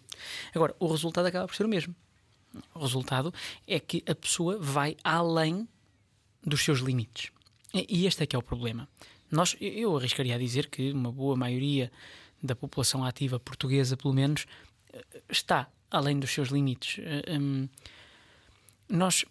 Agora, 0.55 0.75
o 0.79 0.87
resultado 0.87 1.27
acaba 1.27 1.47
por 1.47 1.55
ser 1.55 1.65
o 1.65 1.69
mesmo. 1.69 1.95
O 2.75 2.79
resultado 2.79 3.35
é 3.67 3.79
que 3.79 4.03
a 4.07 4.15
pessoa 4.15 4.59
vai 4.59 4.97
além 5.03 5.69
dos 6.45 6.65
seus 6.65 6.79
limites. 6.79 7.31
E 7.75 8.07
este 8.07 8.23
é 8.23 8.27
que 8.27 8.35
é 8.35 8.39
o 8.39 8.43
problema. 8.43 8.89
Nós, 9.31 9.57
eu 9.61 9.97
arriscaria 9.97 10.37
a 10.37 10.39
dizer 10.39 10.69
que 10.69 10.93
uma 10.93 11.11
boa 11.11 11.37
maioria 11.37 11.91
da 12.43 12.55
população 12.55 13.05
ativa 13.05 13.41
portuguesa, 13.41 13.97
pelo 13.97 14.15
menos, 14.15 14.47
está 15.29 15.69
além 15.91 16.19
dos 16.19 16.31
seus 16.31 16.49
limites. 16.49 16.99
Eh, 17.03 17.39
hum, 17.39 17.69
nós, 18.89 19.25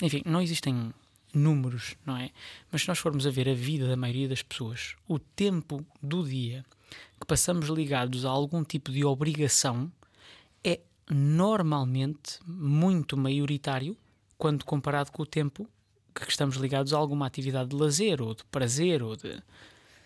enfim, 0.00 0.22
não 0.24 0.40
existem 0.40 0.92
números, 1.32 1.96
não 2.04 2.16
é? 2.16 2.30
Mas 2.70 2.82
se 2.82 2.88
nós 2.88 2.98
formos 2.98 3.26
a 3.26 3.30
ver 3.30 3.48
a 3.48 3.54
vida 3.54 3.86
da 3.86 3.96
maioria 3.96 4.28
das 4.28 4.42
pessoas, 4.42 4.96
o 5.06 5.18
tempo 5.18 5.84
do 6.02 6.24
dia 6.24 6.64
que 7.20 7.26
passamos 7.26 7.68
ligados 7.68 8.24
a 8.24 8.30
algum 8.30 8.64
tipo 8.64 8.90
de 8.90 9.04
obrigação 9.04 9.92
é 10.64 10.80
normalmente 11.08 12.38
muito 12.46 13.16
maioritário 13.16 13.96
quando 14.38 14.64
comparado 14.64 15.12
com 15.12 15.22
o 15.22 15.26
tempo 15.26 15.68
que 16.14 16.30
estamos 16.30 16.56
ligados 16.56 16.92
a 16.92 16.96
alguma 16.96 17.26
atividade 17.26 17.70
de 17.70 17.76
lazer 17.76 18.22
ou 18.22 18.34
de 18.34 18.44
prazer 18.44 19.02
ou 19.02 19.16
de 19.16 19.42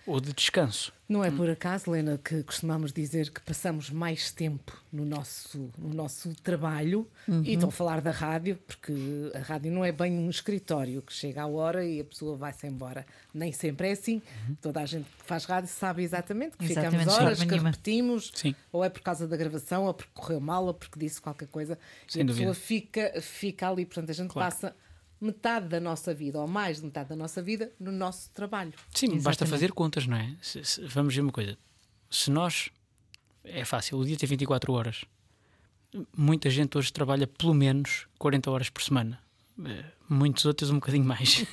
ou 0.06 0.20
de 0.20 0.32
descanso. 0.32 0.92
Não 1.08 1.24
é 1.24 1.30
por 1.30 1.50
acaso, 1.50 1.90
Lena, 1.90 2.16
que 2.18 2.44
costumamos 2.44 2.92
dizer 2.92 3.30
que 3.30 3.40
passamos 3.40 3.90
mais 3.90 4.30
tempo 4.30 4.80
no 4.92 5.04
nosso, 5.04 5.68
no 5.76 5.92
nosso 5.92 6.32
trabalho 6.36 7.04
uhum. 7.26 7.42
e 7.44 7.54
estou 7.54 7.68
a 7.68 7.72
falar 7.72 8.00
da 8.00 8.12
rádio, 8.12 8.56
porque 8.64 8.92
a 9.34 9.40
rádio 9.40 9.72
não 9.72 9.84
é 9.84 9.90
bem 9.90 10.12
um 10.12 10.30
escritório 10.30 11.02
que 11.02 11.12
chega 11.12 11.42
à 11.42 11.46
hora 11.48 11.84
e 11.84 12.00
a 12.00 12.04
pessoa 12.04 12.36
vai-se 12.36 12.64
embora. 12.64 13.04
Nem 13.34 13.52
sempre 13.52 13.88
é 13.88 13.92
assim. 13.92 14.22
Uhum. 14.48 14.56
Toda 14.62 14.80
a 14.80 14.86
gente 14.86 15.04
que 15.04 15.24
faz 15.24 15.44
rádio 15.46 15.68
sabe 15.68 16.04
exatamente 16.04 16.56
que 16.56 16.64
exatamente, 16.64 17.00
ficamos 17.00 17.18
horas, 17.18 17.42
que 17.42 17.56
repetimos, 17.56 18.30
Sim. 18.32 18.54
ou 18.72 18.84
é 18.84 18.88
por 18.88 19.00
causa 19.00 19.26
da 19.26 19.36
gravação, 19.36 19.86
ou 19.86 19.94
porque 19.94 20.12
correu 20.14 20.40
mal, 20.40 20.64
ou 20.64 20.74
porque 20.74 20.96
disse 20.96 21.20
qualquer 21.20 21.48
coisa. 21.48 21.76
Sem 22.06 22.20
e 22.20 22.22
a 22.22 22.26
dúvida. 22.26 22.46
pessoa 22.46 22.54
fica, 22.54 23.20
fica 23.20 23.68
ali. 23.68 23.84
Portanto, 23.84 24.10
a 24.10 24.14
gente 24.14 24.30
claro. 24.30 24.48
passa 24.48 24.76
metade 25.20 25.68
da 25.68 25.80
nossa 25.80 26.14
vida, 26.14 26.40
ou 26.40 26.48
mais 26.48 26.78
de 26.78 26.84
metade 26.84 27.10
da 27.10 27.16
nossa 27.16 27.42
vida, 27.42 27.72
no 27.78 27.92
nosso 27.92 28.30
trabalho. 28.30 28.72
Sim, 28.94 29.06
Exatamente. 29.06 29.24
basta 29.24 29.46
fazer 29.46 29.72
contas, 29.72 30.06
não 30.06 30.16
é? 30.16 30.34
Se, 30.40 30.64
se, 30.64 30.80
vamos 30.86 31.14
ver 31.14 31.20
uma 31.20 31.32
coisa. 31.32 31.56
Se 32.10 32.30
nós. 32.30 32.70
É 33.42 33.64
fácil, 33.64 33.98
o 33.98 34.04
dia 34.04 34.16
tem 34.16 34.28
24 34.28 34.72
horas. 34.72 35.04
muita 36.16 36.50
gente 36.50 36.76
hoje 36.76 36.92
trabalha 36.92 37.26
pelo 37.26 37.54
menos 37.54 38.06
40 38.18 38.50
horas 38.50 38.70
por 38.70 38.82
semana. 38.82 39.18
Uh, 39.58 39.84
muitos 40.08 40.44
outros 40.44 40.70
um 40.70 40.74
bocadinho 40.74 41.04
mais. 41.04 41.44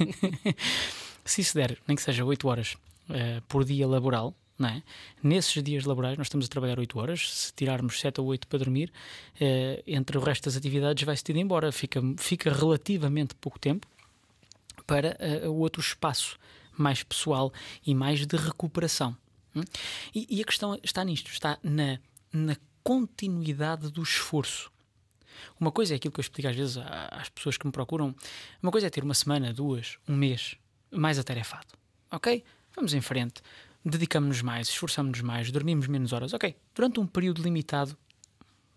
Se 1.24 1.42
isso 1.42 1.56
der, 1.56 1.78
nem 1.88 1.96
que 1.96 2.02
seja 2.02 2.24
8 2.24 2.48
horas 2.48 2.74
uh, 3.10 3.42
por 3.48 3.64
dia 3.64 3.88
laboral, 3.88 4.36
não 4.58 4.70
é? 4.70 4.84
Nesses 5.22 5.62
dias 5.62 5.86
laborais, 5.86 6.18
nós 6.18 6.28
estamos 6.28 6.46
a 6.46 6.50
trabalhar 6.50 6.80
8 6.80 7.00
horas. 7.00 7.34
Se 7.34 7.54
tirarmos 7.54 8.00
7 8.00 8.20
ou 8.20 8.28
8 8.28 8.48
para 8.48 8.60
dormir, 8.60 8.92
uh, 9.36 9.84
entre 9.86 10.18
o 10.18 10.22
resto 10.22 10.46
das 10.46 10.56
atividades 10.56 11.04
vai-se 11.04 11.24
ir 11.30 11.38
embora. 11.38 11.72
Fica, 11.72 12.02
fica 12.18 12.52
relativamente 12.52 13.36
pouco 13.36 13.60
tempo 13.60 13.88
para 14.86 15.18
uh, 15.46 15.50
o 15.50 15.60
outro 15.60 15.82
espaço 15.82 16.38
mais 16.76 17.04
pessoal 17.04 17.52
e 17.86 17.94
mais 17.94 18.26
de 18.26 18.36
recuperação. 18.36 19.16
Hum? 19.56 19.62
E, 20.14 20.38
e, 20.38 20.42
a 20.42 20.46
questão 20.46 20.78
está 20.84 21.04
nisto: 21.04 21.30
está 21.30 21.60
na, 21.64 22.00
na 22.32 22.56
continuidade 22.84 23.92
do 23.92 24.02
esforço. 24.02 24.72
Uma 25.60 25.72
coisa 25.72 25.94
é 25.94 25.98
aquilo 25.98 26.12
que 26.12 26.20
eu 26.20 26.24
explico 26.24 26.50
às 26.50 26.56
vezes 26.56 26.78
às 27.12 27.30
pessoas 27.30 27.58
que 27.58 27.66
me 27.66 27.72
procuram. 27.72 28.16
Uma 28.62 28.72
coisa 28.72 28.88
é 28.88 28.90
ter 28.90 29.04
uma 29.04 29.14
semana, 29.14 29.54
duas, 29.54 29.98
um 30.08 30.16
mês 30.16 30.56
mais 30.90 31.20
atarefado. 31.20 31.68
Ok? 32.12 32.44
Vamos 32.76 32.94
em 32.94 33.02
frente. 33.02 33.42
Dedicamos-nos 33.90 34.42
mais, 34.42 34.68
esforçamos-nos 34.68 35.22
mais, 35.22 35.50
dormimos 35.50 35.88
menos 35.88 36.12
horas. 36.12 36.34
Ok, 36.34 36.58
durante 36.76 37.00
um 37.00 37.08
período 37.08 37.42
limitado 37.42 37.98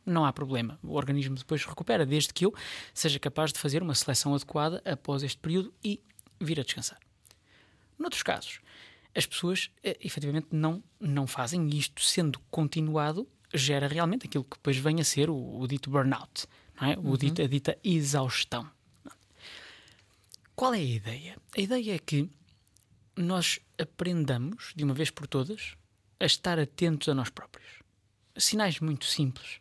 não 0.06 0.24
há 0.24 0.32
problema. 0.32 0.78
O 0.84 0.94
organismo 0.94 1.34
depois 1.34 1.64
recupera, 1.64 2.06
desde 2.06 2.32
que 2.32 2.46
eu 2.46 2.54
seja 2.94 3.18
capaz 3.18 3.52
de 3.52 3.58
fazer 3.58 3.82
uma 3.82 3.94
seleção 3.94 4.34
adequada 4.34 4.80
após 4.84 5.24
este 5.24 5.38
período 5.38 5.74
e 5.82 6.00
vir 6.40 6.60
a 6.60 6.62
descansar. 6.62 7.00
Noutros 7.98 8.22
casos, 8.22 8.60
as 9.12 9.26
pessoas 9.26 9.70
eh, 9.82 9.98
efetivamente 10.00 10.46
não, 10.52 10.80
não 11.00 11.26
fazem 11.26 11.68
isto, 11.70 12.02
sendo 12.02 12.38
continuado, 12.48 13.28
gera 13.52 13.88
realmente 13.88 14.26
aquilo 14.26 14.44
que 14.44 14.56
depois 14.56 14.76
vem 14.76 15.00
a 15.00 15.04
ser 15.04 15.28
o, 15.28 15.58
o 15.58 15.66
dito 15.66 15.90
burnout, 15.90 16.46
é? 16.80 16.96
o 16.98 17.16
dito, 17.16 17.42
a 17.42 17.48
dita 17.48 17.76
exaustão. 17.82 18.70
Qual 20.54 20.72
é 20.72 20.78
a 20.78 20.82
ideia? 20.82 21.36
A 21.56 21.60
ideia 21.60 21.94
é 21.96 21.98
que 21.98 22.30
nós 23.22 23.60
aprendamos, 23.78 24.72
de 24.74 24.84
uma 24.84 24.94
vez 24.94 25.10
por 25.10 25.26
todas, 25.26 25.74
a 26.18 26.24
estar 26.24 26.58
atentos 26.58 27.08
a 27.08 27.14
nós 27.14 27.30
próprios. 27.30 27.66
Sinais 28.36 28.80
muito 28.80 29.04
simples. 29.04 29.60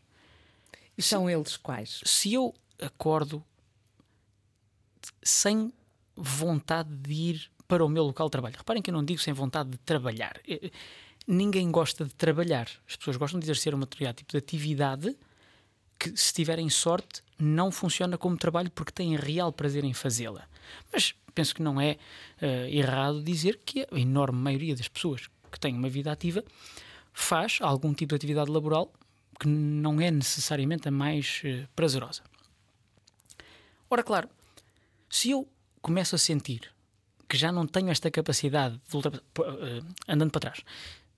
E 0.97 1.01
são 1.01 1.29
eles 1.29 1.57
quais? 1.57 2.01
Se 2.05 2.33
eu 2.33 2.53
acordo 2.81 3.43
sem 5.23 5.73
vontade 6.15 6.93
de 6.95 7.13
ir 7.13 7.51
para 7.67 7.85
o 7.85 7.89
meu 7.89 8.03
local 8.03 8.27
de 8.27 8.31
trabalho, 8.31 8.57
reparem 8.57 8.81
que 8.81 8.89
eu 8.89 8.93
não 8.93 9.03
digo 9.03 9.21
sem 9.21 9.33
vontade 9.33 9.69
de 9.69 9.77
trabalhar. 9.77 10.39
Ninguém 11.27 11.71
gosta 11.71 12.03
de 12.05 12.13
trabalhar. 12.13 12.67
As 12.87 12.95
pessoas 12.95 13.15
gostam 13.15 13.39
de 13.39 13.45
exercer 13.45 13.73
um 13.75 13.79
determinado 13.79 14.17
tipo 14.17 14.31
de 14.31 14.37
atividade 14.37 15.15
que, 15.99 16.15
se 16.15 16.33
tiverem 16.33 16.69
sorte, 16.69 17.21
não 17.37 17.71
funciona 17.71 18.17
como 18.17 18.37
trabalho 18.37 18.71
porque 18.71 18.91
têm 18.91 19.15
real 19.15 19.51
prazer 19.51 19.83
em 19.83 19.93
fazê-la. 19.93 20.47
Mas 20.91 21.13
penso 21.35 21.53
que 21.53 21.61
não 21.61 21.79
é 21.79 21.97
uh, 22.41 22.45
errado 22.69 23.21
dizer 23.21 23.59
que 23.65 23.85
a 23.91 23.99
enorme 23.99 24.39
maioria 24.39 24.75
das 24.75 24.87
pessoas 24.87 25.29
que 25.51 25.59
têm 25.59 25.75
uma 25.75 25.89
vida 25.89 26.11
ativa 26.11 26.43
faz 27.13 27.59
algum 27.61 27.93
tipo 27.93 28.09
de 28.09 28.15
atividade 28.15 28.49
laboral 28.49 28.91
que 29.39 29.47
não 29.47 30.01
é 30.01 30.11
necessariamente 30.11 30.87
a 30.87 30.91
mais 30.91 31.41
uh, 31.43 31.67
prazerosa. 31.75 32.23
Ora, 33.89 34.03
claro, 34.03 34.29
se 35.09 35.31
eu 35.31 35.47
começo 35.81 36.15
a 36.15 36.17
sentir 36.17 36.71
que 37.27 37.37
já 37.37 37.51
não 37.51 37.65
tenho 37.65 37.89
esta 37.89 38.09
capacidade 38.09 38.79
de 38.89 38.97
uh, 38.97 39.01
andando 40.07 40.31
para 40.31 40.41
trás, 40.41 40.63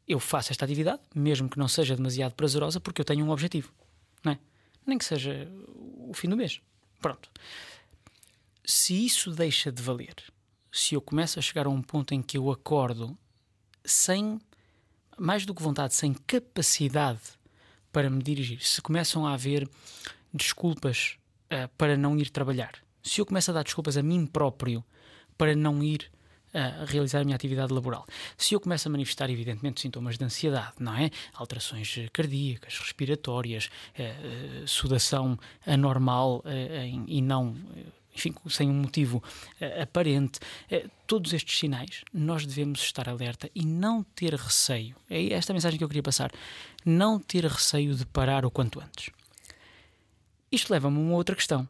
eu 0.08 0.20
faço 0.20 0.52
esta 0.52 0.66
atividade, 0.66 1.02
mesmo 1.16 1.50
que 1.50 1.58
não 1.58 1.68
seja 1.68 1.96
demasiado 1.96 2.34
prazerosa, 2.34 2.80
porque 2.80 3.02
eu 3.02 3.06
tenho 3.06 3.26
um 3.26 3.30
objetivo, 3.30 3.72
não 4.24 4.34
é? 4.34 4.40
Nem 4.86 4.98
que 4.98 5.06
seja 5.06 5.48
o 6.08 6.14
fim 6.14 6.30
do 6.30 6.38
mês. 6.38 6.62
Pronto. 7.00 7.30
Se 8.64 9.06
isso 9.06 9.32
deixa 9.32 9.72
de 9.72 9.82
valer, 9.82 10.16
se 10.72 10.96
eu 10.96 11.02
começo 11.02 11.40
a 11.40 11.42
chegar 11.42 11.66
a 11.66 11.70
um 11.70 11.82
ponto 11.82 12.14
em 12.14 12.22
que 12.22 12.38
eu 12.38 12.52
acordo 12.52 13.18
sem, 13.84 14.40
mais 15.18 15.46
do 15.46 15.54
que 15.54 15.64
vontade, 15.64 15.94
sem 15.94 16.14
capacidade 16.14 17.22
para 17.92 18.10
me 18.10 18.22
dirigir, 18.22 18.62
se 18.62 18.82
começam 18.82 19.26
a 19.26 19.34
haver 19.34 19.68
desculpas 20.34 21.18
uh, 21.52 21.68
para 21.78 21.98
não 21.98 22.18
ir 22.18 22.30
trabalhar, 22.30 22.74
se 23.04 23.20
eu 23.20 23.26
começo 23.26 23.52
a 23.52 23.54
dar 23.54 23.64
desculpas 23.64 23.98
a 23.98 24.04
mim 24.04 24.26
próprio 24.26 24.84
para 25.38 25.56
não 25.56 25.84
ir 25.84 26.12
a 26.54 26.86
realizar 26.86 27.22
a 27.22 27.24
minha 27.24 27.36
atividade 27.36 27.74
laboral. 27.74 28.06
Se 28.38 28.54
eu 28.54 28.60
começo 28.60 28.88
a 28.88 28.92
manifestar, 28.92 29.30
evidentemente, 29.30 29.82
sintomas 29.82 30.18
de 30.18 30.26
ansiedade, 30.26 30.74
não 30.80 30.96
é? 30.96 31.10
Alterações 31.34 31.96
cardíacas, 32.12 32.78
respiratórias, 32.80 33.70
eh, 33.98 34.04
eh, 34.04 34.64
sudação 34.66 35.38
anormal 35.66 36.44
eh, 36.46 36.92
e 37.08 37.22
não. 37.22 37.56
Enfim, 38.14 38.36
sem 38.50 38.70
um 38.70 38.74
motivo 38.74 39.24
aparente, 39.82 40.38
todos 41.08 41.32
estes 41.32 41.58
sinais 41.58 42.04
nós 42.14 42.46
devemos 42.46 42.82
estar 42.82 43.08
alerta 43.08 43.50
e 43.56 43.66
não 43.66 44.04
ter 44.04 44.34
receio. 44.34 44.98
É 45.10 45.32
esta 45.32 45.54
a 45.54 45.56
mensagem 45.56 45.78
que 45.78 45.84
eu 45.84 45.88
queria 45.88 46.04
passar. 46.04 46.30
Não 46.86 47.18
ter 47.18 47.46
receio 47.46 47.96
de 47.96 48.06
parar 48.06 48.46
o 48.46 48.52
quanto 48.52 48.82
antes. 48.82 49.12
Isto 50.52 50.74
leva-me 50.74 50.98
a 50.98 51.00
uma 51.00 51.16
outra 51.16 51.38
questão, 51.38 51.66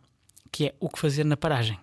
que 0.52 0.66
é 0.66 0.76
o 0.80 0.90
que 0.90 0.98
fazer 0.98 1.24
na 1.24 1.38
paragem. 1.38 1.80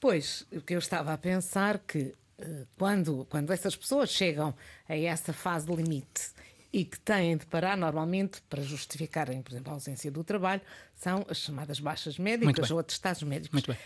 Pois, 0.00 0.46
o 0.50 0.62
que 0.62 0.74
eu 0.74 0.78
estava 0.78 1.12
a 1.12 1.18
pensar 1.18 1.78
que 1.78 2.14
eh, 2.38 2.66
quando, 2.78 3.26
quando 3.28 3.52
essas 3.52 3.76
pessoas 3.76 4.10
chegam 4.10 4.54
a 4.88 4.96
essa 4.96 5.32
fase 5.32 5.70
limite 5.70 6.30
e 6.72 6.84
que 6.84 6.98
têm 6.98 7.36
de 7.36 7.44
parar 7.44 7.76
normalmente 7.76 8.40
para 8.48 8.62
justificarem, 8.62 9.42
por 9.42 9.52
exemplo, 9.52 9.70
a 9.70 9.74
ausência 9.74 10.10
do 10.10 10.24
trabalho, 10.24 10.62
são 10.94 11.26
as 11.28 11.38
chamadas 11.38 11.78
baixas 11.80 12.18
médicas 12.18 12.70
ou 12.70 12.78
atestados 12.78 13.22
médicos. 13.22 13.52
Muito 13.52 13.66
bem. 13.66 13.78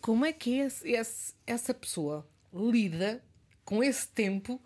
Como 0.00 0.24
é 0.24 0.32
que 0.32 0.58
esse, 0.58 0.88
esse, 0.88 1.34
essa 1.44 1.74
pessoa 1.74 2.24
lida 2.54 3.20
com 3.64 3.82
esse 3.82 4.06
tempo? 4.06 4.62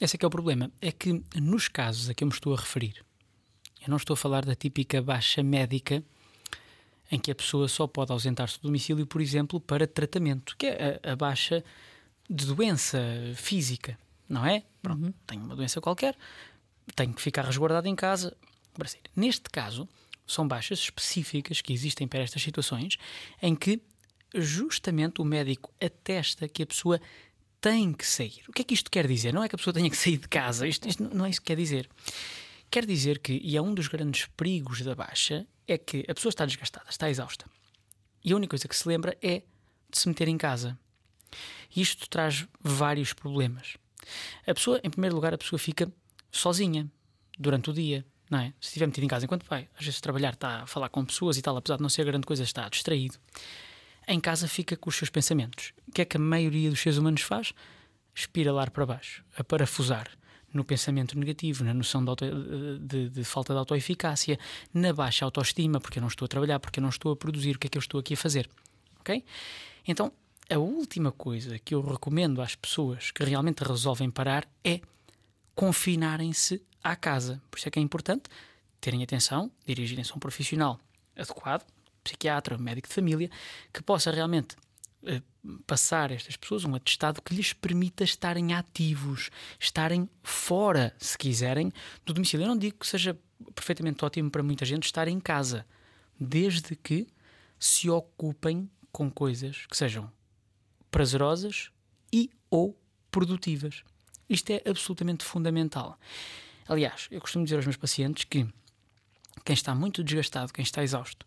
Esse 0.00 0.16
é 0.16 0.18
que 0.18 0.24
é 0.24 0.28
o 0.28 0.30
problema. 0.30 0.72
É 0.80 0.90
que 0.90 1.22
nos 1.36 1.68
casos 1.68 2.08
a 2.08 2.14
que 2.14 2.24
eu 2.24 2.28
me 2.28 2.34
estou 2.34 2.52
a 2.52 2.56
referir, 2.56 3.04
eu 3.80 3.88
não 3.88 3.96
estou 3.96 4.14
a 4.14 4.16
falar 4.16 4.44
da 4.44 4.56
típica 4.56 5.00
baixa 5.00 5.42
médica 5.42 6.02
em 7.10 7.18
que 7.18 7.30
a 7.30 7.34
pessoa 7.34 7.68
só 7.68 7.86
pode 7.86 8.12
ausentar-se 8.12 8.58
do 8.58 8.68
domicílio, 8.68 9.06
por 9.06 9.20
exemplo, 9.20 9.60
para 9.60 9.86
tratamento, 9.86 10.56
que 10.56 10.66
é 10.66 11.00
a, 11.02 11.12
a 11.12 11.16
baixa 11.16 11.64
de 12.28 12.46
doença 12.46 12.98
física, 13.34 13.98
não 14.28 14.44
é? 14.44 14.62
Pronto, 14.82 15.04
uhum. 15.04 15.14
tenho 15.26 15.42
uma 15.42 15.56
doença 15.56 15.80
qualquer, 15.80 16.16
tenho 16.94 17.14
que 17.14 17.22
ficar 17.22 17.44
resguardado 17.44 17.88
em 17.88 17.96
casa. 17.96 18.36
Neste 19.16 19.50
caso, 19.50 19.88
são 20.26 20.46
baixas 20.46 20.78
específicas 20.80 21.60
que 21.60 21.72
existem 21.72 22.06
para 22.06 22.20
estas 22.20 22.42
situações 22.42 22.98
em 23.42 23.56
que 23.56 23.80
justamente 24.34 25.22
o 25.22 25.24
médico 25.24 25.72
atesta 25.80 26.46
que 26.48 26.62
a 26.62 26.66
pessoa 26.66 27.00
tem 27.60 27.92
que 27.92 28.06
sair. 28.06 28.42
O 28.46 28.52
que 28.52 28.62
é 28.62 28.64
que 28.64 28.74
isto 28.74 28.90
quer 28.90 29.06
dizer? 29.06 29.32
Não 29.32 29.42
é 29.42 29.48
que 29.48 29.54
a 29.54 29.58
pessoa 29.58 29.74
tenha 29.74 29.90
que 29.90 29.96
sair 29.96 30.18
de 30.18 30.28
casa, 30.28 30.66
isto, 30.66 30.86
isto 30.86 31.02
não 31.02 31.24
é 31.24 31.30
isso 31.30 31.40
que 31.40 31.46
quer 31.46 31.56
dizer. 31.56 31.88
Quer 32.70 32.84
dizer 32.84 33.18
que, 33.18 33.40
e 33.42 33.56
é 33.56 33.62
um 33.62 33.74
dos 33.74 33.88
grandes 33.88 34.26
perigos 34.36 34.82
da 34.82 34.94
baixa, 34.94 35.46
é 35.68 35.76
que 35.76 36.04
a 36.08 36.14
pessoa 36.14 36.30
está 36.30 36.46
desgastada, 36.46 36.86
está 36.88 37.08
exausta. 37.10 37.44
E 38.24 38.32
a 38.32 38.36
única 38.36 38.50
coisa 38.50 38.66
que 38.66 38.74
se 38.74 38.88
lembra 38.88 39.16
é 39.22 39.42
de 39.90 39.98
se 39.98 40.08
meter 40.08 40.26
em 40.26 40.38
casa. 40.38 40.76
Isto 41.74 42.08
traz 42.08 42.46
vários 42.60 43.12
problemas. 43.12 43.76
A 44.46 44.54
pessoa, 44.54 44.80
em 44.82 44.90
primeiro 44.90 45.14
lugar, 45.14 45.34
a 45.34 45.38
pessoa 45.38 45.58
fica 45.58 45.92
sozinha 46.32 46.90
durante 47.38 47.70
o 47.70 47.72
dia, 47.72 48.04
não 48.30 48.38
é? 48.38 48.52
Se 48.60 48.68
estiver 48.68 48.86
metido 48.86 49.04
em 49.04 49.08
casa 49.08 49.26
enquanto 49.26 49.44
vai, 49.44 49.68
às 49.78 49.84
vezes 49.84 50.00
trabalhar, 50.00 50.32
está 50.32 50.62
a 50.62 50.66
falar 50.66 50.88
com 50.88 51.04
pessoas 51.04 51.36
e 51.36 51.42
tal, 51.42 51.56
apesar 51.56 51.76
de 51.76 51.82
não 51.82 51.88
ser 51.88 52.04
grande 52.04 52.26
coisa, 52.26 52.42
está 52.42 52.68
distraído. 52.68 53.16
Em 54.06 54.18
casa 54.18 54.48
fica 54.48 54.76
com 54.76 54.88
os 54.88 54.96
seus 54.96 55.10
pensamentos. 55.10 55.72
O 55.86 55.92
que 55.92 56.00
é 56.00 56.04
que 56.04 56.16
a 56.16 56.20
maioria 56.20 56.70
dos 56.70 56.80
seres 56.80 56.98
humanos 56.98 57.20
faz? 57.20 57.52
Espiralar 58.14 58.70
para 58.70 58.86
baixo, 58.86 59.22
a 59.36 59.44
parafusar 59.44 60.10
no 60.52 60.64
pensamento 60.64 61.18
negativo, 61.18 61.64
na 61.64 61.74
noção 61.74 62.02
de, 62.02 62.10
auto, 62.10 62.24
de, 62.80 63.10
de, 63.10 63.24
falta 63.24 63.52
de 63.52 63.58
autoeficácia, 63.58 64.38
na 64.72 64.92
baixa 64.92 65.24
autoestima, 65.24 65.80
porque 65.80 65.98
eu 65.98 66.00
não 66.00 66.08
estou 66.08 66.26
a 66.26 66.28
trabalhar, 66.28 66.58
porque 66.58 66.80
eu 66.80 66.82
não 66.82 66.88
estou 66.88 67.12
a 67.12 67.16
produzir, 67.16 67.56
o 67.56 67.58
que 67.58 67.66
é 67.66 67.70
que 67.70 67.78
eu 67.78 67.80
estou 67.80 68.00
aqui 68.00 68.14
a 68.14 68.16
fazer? 68.16 68.48
Ok? 69.00 69.24
Então, 69.86 70.12
a 70.50 70.58
última 70.58 71.12
coisa 71.12 71.58
que 71.58 71.74
eu 71.74 71.82
recomendo 71.82 72.40
às 72.40 72.54
pessoas 72.54 73.10
que 73.10 73.22
realmente 73.22 73.62
resolvem 73.62 74.10
parar 74.10 74.48
é 74.64 74.80
confinarem-se 75.54 76.62
à 76.82 76.96
casa. 76.96 77.42
Por 77.50 77.58
isso 77.58 77.68
é 77.68 77.70
que 77.70 77.78
é 77.78 77.82
importante 77.82 78.24
terem 78.80 79.02
atenção, 79.02 79.50
dirigirem-se 79.66 80.12
a 80.12 80.14
um 80.14 80.18
profissional 80.18 80.80
adequado, 81.16 81.66
psiquiatra, 82.02 82.56
médico 82.56 82.88
de 82.88 82.94
família, 82.94 83.30
que 83.72 83.82
possa 83.82 84.10
realmente 84.10 84.56
passar 85.66 86.10
a 86.10 86.14
estas 86.14 86.36
pessoas 86.36 86.64
um 86.64 86.74
atestado 86.74 87.22
que 87.22 87.34
lhes 87.34 87.52
permita 87.52 88.04
estarem 88.04 88.52
ativos, 88.52 89.30
estarem 89.58 90.08
fora, 90.22 90.94
se 90.98 91.16
quiserem, 91.16 91.72
do 92.04 92.12
domicílio. 92.12 92.44
Eu 92.44 92.48
não 92.48 92.58
digo 92.58 92.78
que 92.78 92.86
seja 92.86 93.18
perfeitamente 93.54 94.04
ótimo 94.04 94.30
para 94.30 94.42
muita 94.42 94.64
gente 94.64 94.84
estar 94.84 95.08
em 95.08 95.20
casa, 95.20 95.64
desde 96.18 96.74
que 96.74 97.06
se 97.58 97.88
ocupem 97.88 98.68
com 98.90 99.10
coisas 99.10 99.66
que 99.66 99.76
sejam 99.76 100.10
prazerosas 100.90 101.70
e 102.12 102.30
ou 102.50 102.78
produtivas. 103.10 103.82
Isto 104.28 104.50
é 104.50 104.62
absolutamente 104.68 105.24
fundamental. 105.24 105.98
Aliás, 106.66 107.08
eu 107.10 107.20
costumo 107.20 107.44
dizer 107.44 107.56
aos 107.56 107.64
meus 107.64 107.76
pacientes 107.76 108.24
que 108.24 108.46
quem 109.44 109.54
está 109.54 109.74
muito 109.74 110.04
desgastado, 110.04 110.52
quem 110.52 110.62
está 110.62 110.82
exausto, 110.82 111.26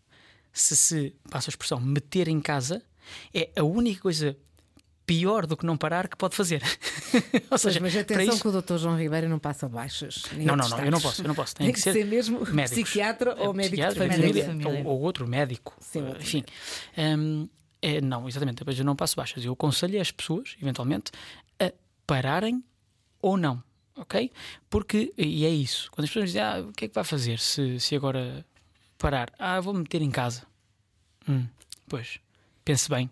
se 0.52 0.76
se, 0.76 1.16
passa 1.30 1.48
a 1.48 1.52
expressão, 1.52 1.80
meter 1.80 2.28
em 2.28 2.40
casa, 2.40 2.84
é 3.34 3.50
a 3.56 3.62
única 3.62 4.00
coisa 4.00 4.36
pior 5.04 5.46
do 5.46 5.56
que 5.56 5.66
não 5.66 5.76
parar 5.76 6.08
que 6.08 6.16
pode 6.16 6.34
fazer. 6.34 6.62
Ou 7.50 7.58
seja, 7.58 7.80
mas 7.80 7.96
atenção 7.96 8.34
isso... 8.34 8.40
que 8.42 8.48
o 8.48 8.62
Dr. 8.62 8.76
João 8.76 8.96
Ribeiro 8.96 9.28
não 9.28 9.38
passa 9.38 9.68
baixas. 9.68 10.24
Não, 10.32 10.56
não, 10.56 10.68
não, 10.68 10.78
eu 10.78 10.90
não 10.90 11.00
posso, 11.00 11.22
eu 11.22 11.28
não 11.28 11.34
posso. 11.34 11.54
Tem, 11.56 11.66
Tem 11.66 11.74
que, 11.74 11.80
ser, 11.80 11.92
ser 11.92 12.04
mesmo 12.06 12.38
médicos. 12.50 12.82
psiquiatra 12.84 13.34
ou 13.38 13.52
médico 13.52 13.88
de 13.88 13.94
família. 13.94 14.46
família. 14.46 14.82
Ou, 14.84 14.86
ou, 14.86 15.00
outro 15.00 15.26
médico. 15.26 15.74
Sim, 15.80 16.02
uh, 16.02 16.16
enfim. 16.16 16.44
Um, 16.96 17.48
é, 17.80 18.00
não, 18.00 18.28
exatamente, 18.28 18.58
depois 18.58 18.78
eu 18.78 18.84
não 18.84 18.94
passo 18.94 19.16
baixas. 19.16 19.44
Eu 19.44 19.52
aconselho 19.52 20.00
as 20.00 20.10
pessoas, 20.10 20.56
eventualmente, 20.62 21.10
a 21.58 21.72
pararem 22.06 22.62
ou 23.20 23.36
não. 23.36 23.62
Ok? 23.96 24.30
Porque, 24.70 25.12
e 25.18 25.44
é 25.44 25.50
isso, 25.50 25.90
quando 25.90 26.04
as 26.04 26.10
pessoas 26.10 26.30
dizem, 26.30 26.42
ah, 26.42 26.64
o 26.66 26.72
que 26.72 26.86
é 26.86 26.88
que 26.88 26.94
vai 26.94 27.04
fazer 27.04 27.38
se, 27.38 27.78
se 27.78 27.94
agora 27.94 28.44
parar? 28.96 29.30
Ah, 29.38 29.60
vou-me 29.60 29.80
meter 29.80 30.00
em 30.00 30.10
casa. 30.10 30.46
Hum, 31.28 31.46
pois, 31.88 32.18
pense 32.64 32.88
bem 32.88 33.10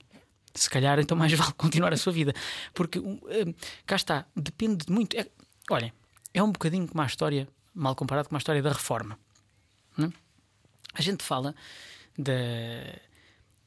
se 0.54 0.68
calhar 0.68 0.98
então 0.98 1.16
mais 1.16 1.32
vale 1.32 1.52
continuar 1.54 1.92
a 1.92 1.96
sua 1.96 2.12
vida. 2.12 2.34
Porque 2.74 2.98
uh, 2.98 3.54
cá 3.86 3.96
está, 3.96 4.26
depende 4.34 4.90
muito. 4.90 5.16
É, 5.16 5.26
olhem, 5.70 5.92
é 6.34 6.42
um 6.42 6.50
bocadinho 6.50 6.86
como 6.88 7.02
a 7.02 7.06
história, 7.06 7.48
mal 7.74 7.94
comparado 7.94 8.28
com 8.28 8.34
a 8.34 8.38
história 8.38 8.62
da 8.62 8.72
reforma. 8.72 9.18
Não? 9.96 10.12
A 10.94 11.02
gente 11.02 11.22
fala 11.22 11.54
da, 12.18 12.32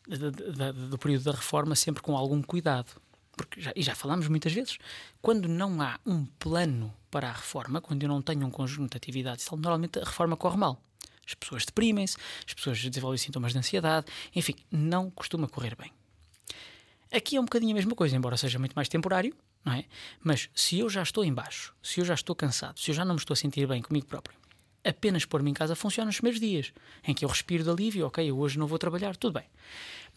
da, 0.08 0.30
da, 0.30 0.72
do 0.72 0.98
período 0.98 1.24
da 1.24 1.32
reforma 1.32 1.76
sempre 1.76 2.02
com 2.02 2.18
algum 2.18 2.42
cuidado. 2.42 3.02
Porque 3.36 3.60
já, 3.60 3.72
e 3.76 3.82
já 3.82 3.96
falámos 3.96 4.28
muitas 4.28 4.54
vezes, 4.54 4.78
quando 5.20 5.48
não 5.48 5.82
há 5.82 6.00
um 6.06 6.26
plano 6.26 6.94
para 7.10 7.30
a 7.30 7.32
reforma, 7.32 7.82
quando 7.82 8.04
eu 8.04 8.10
não 8.10 8.22
tenho 8.22 8.46
um 8.46 8.52
conjunto 8.52 8.92
de 8.92 8.98
atividades, 8.98 9.50
normalmente 9.50 9.98
a 9.98 10.04
reforma 10.04 10.38
corre 10.38 10.58
mal. 10.58 10.80
As 11.26 11.34
pessoas 11.34 11.66
deprimem-se, 11.66 12.18
as 12.48 12.54
pessoas 12.54 12.84
desenvolvem 12.84 13.18
sintomas 13.18 13.54
de 13.54 13.60
ansiedade, 13.60 14.08
enfim, 14.36 14.56
não 14.72 15.10
costuma 15.10 15.48
correr 15.48 15.76
bem. 15.76 15.92
Aqui 17.12 17.36
é 17.36 17.40
um 17.40 17.46
bocadinho 17.46 17.72
a 17.72 17.76
mesma 17.76 17.96
coisa, 17.96 18.16
embora 18.16 18.36
seja 18.36 18.58
muito 18.58 18.74
mais 18.74 18.90
temporário, 18.90 19.36
não 19.64 19.74
é? 19.74 19.86
Mas 20.22 20.50
se 20.56 20.80
eu 20.80 20.90
já 20.90 21.04
estou 21.04 21.24
em 21.24 21.34
baixo, 21.34 21.74
se 21.82 22.00
eu 22.00 22.06
já 22.06 22.14
estou 22.14 22.36
cansado, 22.36 22.80
se 22.80 22.90
eu 22.92 22.96
já 22.96 23.06
não 23.06 23.14
me 23.14 23.20
estou 23.20 23.34
a 23.34 23.38
sentir 23.38 23.68
bem 23.68 23.82
comigo 23.82 24.08
próprio, 24.08 24.36
apenas 24.84 25.24
pôr-me 25.24 25.52
em 25.52 25.54
casa 25.54 25.76
funciona 25.76 26.08
nos 26.08 26.18
primeiros 26.18 26.42
dias, 26.42 26.74
em 27.04 27.14
que 27.14 27.24
eu 27.24 27.30
respiro 27.30 27.64
de 27.64 27.70
alívio, 27.70 28.08
ok, 28.08 28.32
hoje 28.32 28.60
não 28.60 28.68
vou 28.68 28.80
trabalhar, 28.80 29.16
tudo 29.16 29.34
bem. 29.40 29.48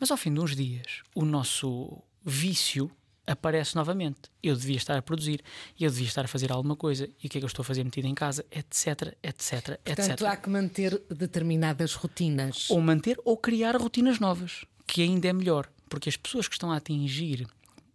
Mas 0.00 0.10
ao 0.10 0.16
fim 0.16 0.32
de 0.32 0.40
uns 0.40 0.56
dias, 0.56 1.02
o 1.14 1.25
nosso 1.25 2.02
vício 2.25 2.90
aparece 3.26 3.75
novamente. 3.75 4.30
Eu 4.42 4.54
devia 4.54 4.76
estar 4.76 4.97
a 4.97 5.02
produzir, 5.02 5.42
eu 5.78 5.90
devia 5.90 6.06
estar 6.06 6.25
a 6.25 6.28
fazer 6.28 6.52
alguma 6.52 6.76
coisa, 6.76 7.09
e 7.23 7.26
o 7.26 7.30
que 7.30 7.38
é 7.38 7.40
que 7.40 7.45
eu 7.45 7.49
estou 7.49 7.62
a 7.62 7.64
fazer 7.64 7.85
metido 7.85 8.06
em 8.06 8.14
casa, 8.14 8.45
etc, 8.50 9.16
etc, 9.23 9.78
Portanto, 9.85 10.11
etc. 10.11 10.23
há 10.23 10.37
que 10.37 10.49
manter 10.49 11.02
determinadas 11.11 11.95
rotinas. 11.95 12.71
Ou 12.71 12.80
manter 12.80 13.18
ou 13.25 13.37
criar 13.37 13.76
rotinas 13.76 14.18
novas, 14.21 14.64
que 14.87 15.02
ainda 15.02 15.28
é 15.28 15.33
melhor. 15.33 15.68
Porque 15.88 16.09
as 16.09 16.16
pessoas 16.16 16.49
que 16.49 16.54
estão 16.54 16.71
a 16.71 16.76
atingir 16.76 17.47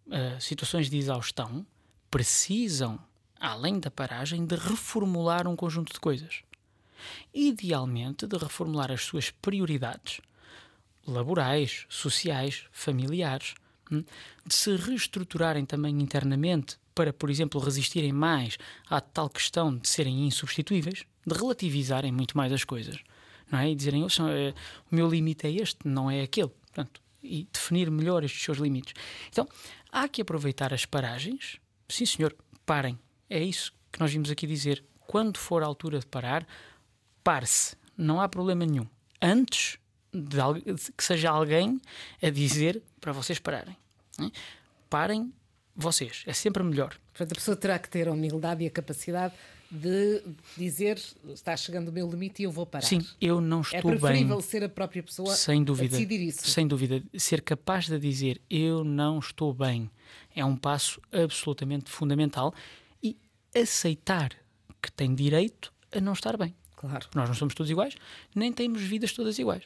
uh, 0.07 0.39
situações 0.39 0.89
de 0.89 0.97
exaustão 0.97 1.65
precisam, 2.09 2.99
além 3.39 3.79
da 3.79 3.89
paragem, 3.89 4.45
de 4.45 4.55
reformular 4.55 5.47
um 5.47 5.55
conjunto 5.55 5.93
de 5.93 5.99
coisas. 5.99 6.43
Idealmente, 7.33 8.27
de 8.27 8.37
reformular 8.37 8.91
as 8.91 9.01
suas 9.01 9.31
prioridades 9.31 10.21
laborais, 11.07 11.85
sociais, 11.89 12.65
familiares, 12.71 13.55
de 13.91 14.55
se 14.55 14.75
reestruturarem 14.75 15.65
também 15.65 16.01
internamente 16.01 16.77
para, 16.95 17.11
por 17.11 17.29
exemplo, 17.29 17.59
resistirem 17.59 18.11
mais 18.11 18.57
à 18.89 19.01
tal 19.01 19.29
questão 19.29 19.75
de 19.75 19.87
serem 19.87 20.25
insubstituíveis, 20.25 21.05
de 21.25 21.35
relativizarem 21.35 22.11
muito 22.11 22.35
mais 22.37 22.51
as 22.51 22.63
coisas, 22.63 22.97
não 23.51 23.59
é? 23.59 23.69
E 23.69 23.75
dizerem, 23.75 24.03
o 24.03 24.07
meu 24.91 25.09
limite 25.09 25.47
é 25.47 25.51
este, 25.51 25.79
não 25.85 26.09
é 26.09 26.21
aquele. 26.21 26.49
Portanto, 26.49 27.01
e 27.23 27.47
definir 27.51 27.91
melhor 27.91 28.23
estes 28.23 28.43
seus 28.43 28.57
limites. 28.57 28.93
Então, 29.29 29.47
há 29.91 30.07
que 30.07 30.21
aproveitar 30.21 30.73
as 30.73 30.85
paragens. 30.85 31.59
Sim, 31.87 32.05
senhor, 32.05 32.35
parem. 32.65 32.97
É 33.29 33.43
isso 33.43 33.71
que 33.91 33.99
nós 33.99 34.11
vimos 34.11 34.31
aqui 34.31 34.47
dizer. 34.47 34.83
Quando 35.05 35.37
for 35.37 35.61
a 35.61 35.65
altura 35.65 35.99
de 35.99 36.05
parar, 36.05 36.47
pare-se. 37.23 37.75
Não 37.97 38.19
há 38.19 38.27
problema 38.27 38.65
nenhum. 38.65 38.87
Antes 39.21 39.77
de 40.13 40.91
que 40.95 41.03
seja 41.03 41.29
alguém 41.29 41.79
a 42.21 42.29
dizer 42.29 42.81
para 42.99 43.11
vocês 43.11 43.39
pararem. 43.39 43.75
Né? 44.19 44.31
Parem 44.89 45.33
vocês. 45.75 46.23
É 46.25 46.33
sempre 46.33 46.63
melhor. 46.63 46.95
Portanto, 47.13 47.31
a 47.31 47.35
pessoa 47.35 47.55
terá 47.55 47.79
que 47.79 47.89
ter 47.89 48.07
a 48.07 48.11
humildade 48.11 48.63
e 48.63 48.67
a 48.67 48.71
capacidade 48.71 49.33
de 49.71 50.21
dizer 50.57 51.01
está 51.33 51.55
chegando 51.55 51.87
o 51.87 51.91
meu 51.93 52.09
limite 52.09 52.41
e 52.41 52.45
eu 52.45 52.51
vou 52.51 52.65
parar. 52.65 52.85
Sim, 52.85 53.05
eu 53.21 53.39
não 53.39 53.59
é 53.59 53.77
estou 53.77 53.83
bem. 53.83 53.93
É 53.93 53.99
preferível 53.99 54.37
bem, 54.37 54.45
ser 54.45 54.63
a 54.65 54.69
própria 54.69 55.01
pessoa 55.01 55.33
sem 55.33 55.63
dúvida, 55.63 55.95
a 55.95 55.99
decidir 55.99 56.19
isso. 56.19 56.45
Sem 56.49 56.67
dúvida. 56.67 57.01
Ser 57.17 57.41
capaz 57.41 57.87
de 57.87 57.97
dizer 57.97 58.41
eu 58.49 58.83
não 58.83 59.19
estou 59.19 59.53
bem 59.53 59.89
é 60.35 60.43
um 60.43 60.57
passo 60.57 61.01
absolutamente 61.11 61.89
fundamental 61.89 62.53
e 63.01 63.17
aceitar 63.55 64.31
que 64.81 64.91
tem 64.91 65.15
direito 65.15 65.73
a 65.91 66.01
não 66.01 66.13
estar 66.13 66.35
bem. 66.35 66.53
Claro. 66.75 67.07
Nós 67.15 67.29
não 67.29 67.35
somos 67.35 67.53
todos 67.53 67.69
iguais, 67.69 67.95
nem 68.35 68.51
temos 68.51 68.81
vidas 68.81 69.13
todas 69.13 69.39
iguais. 69.39 69.63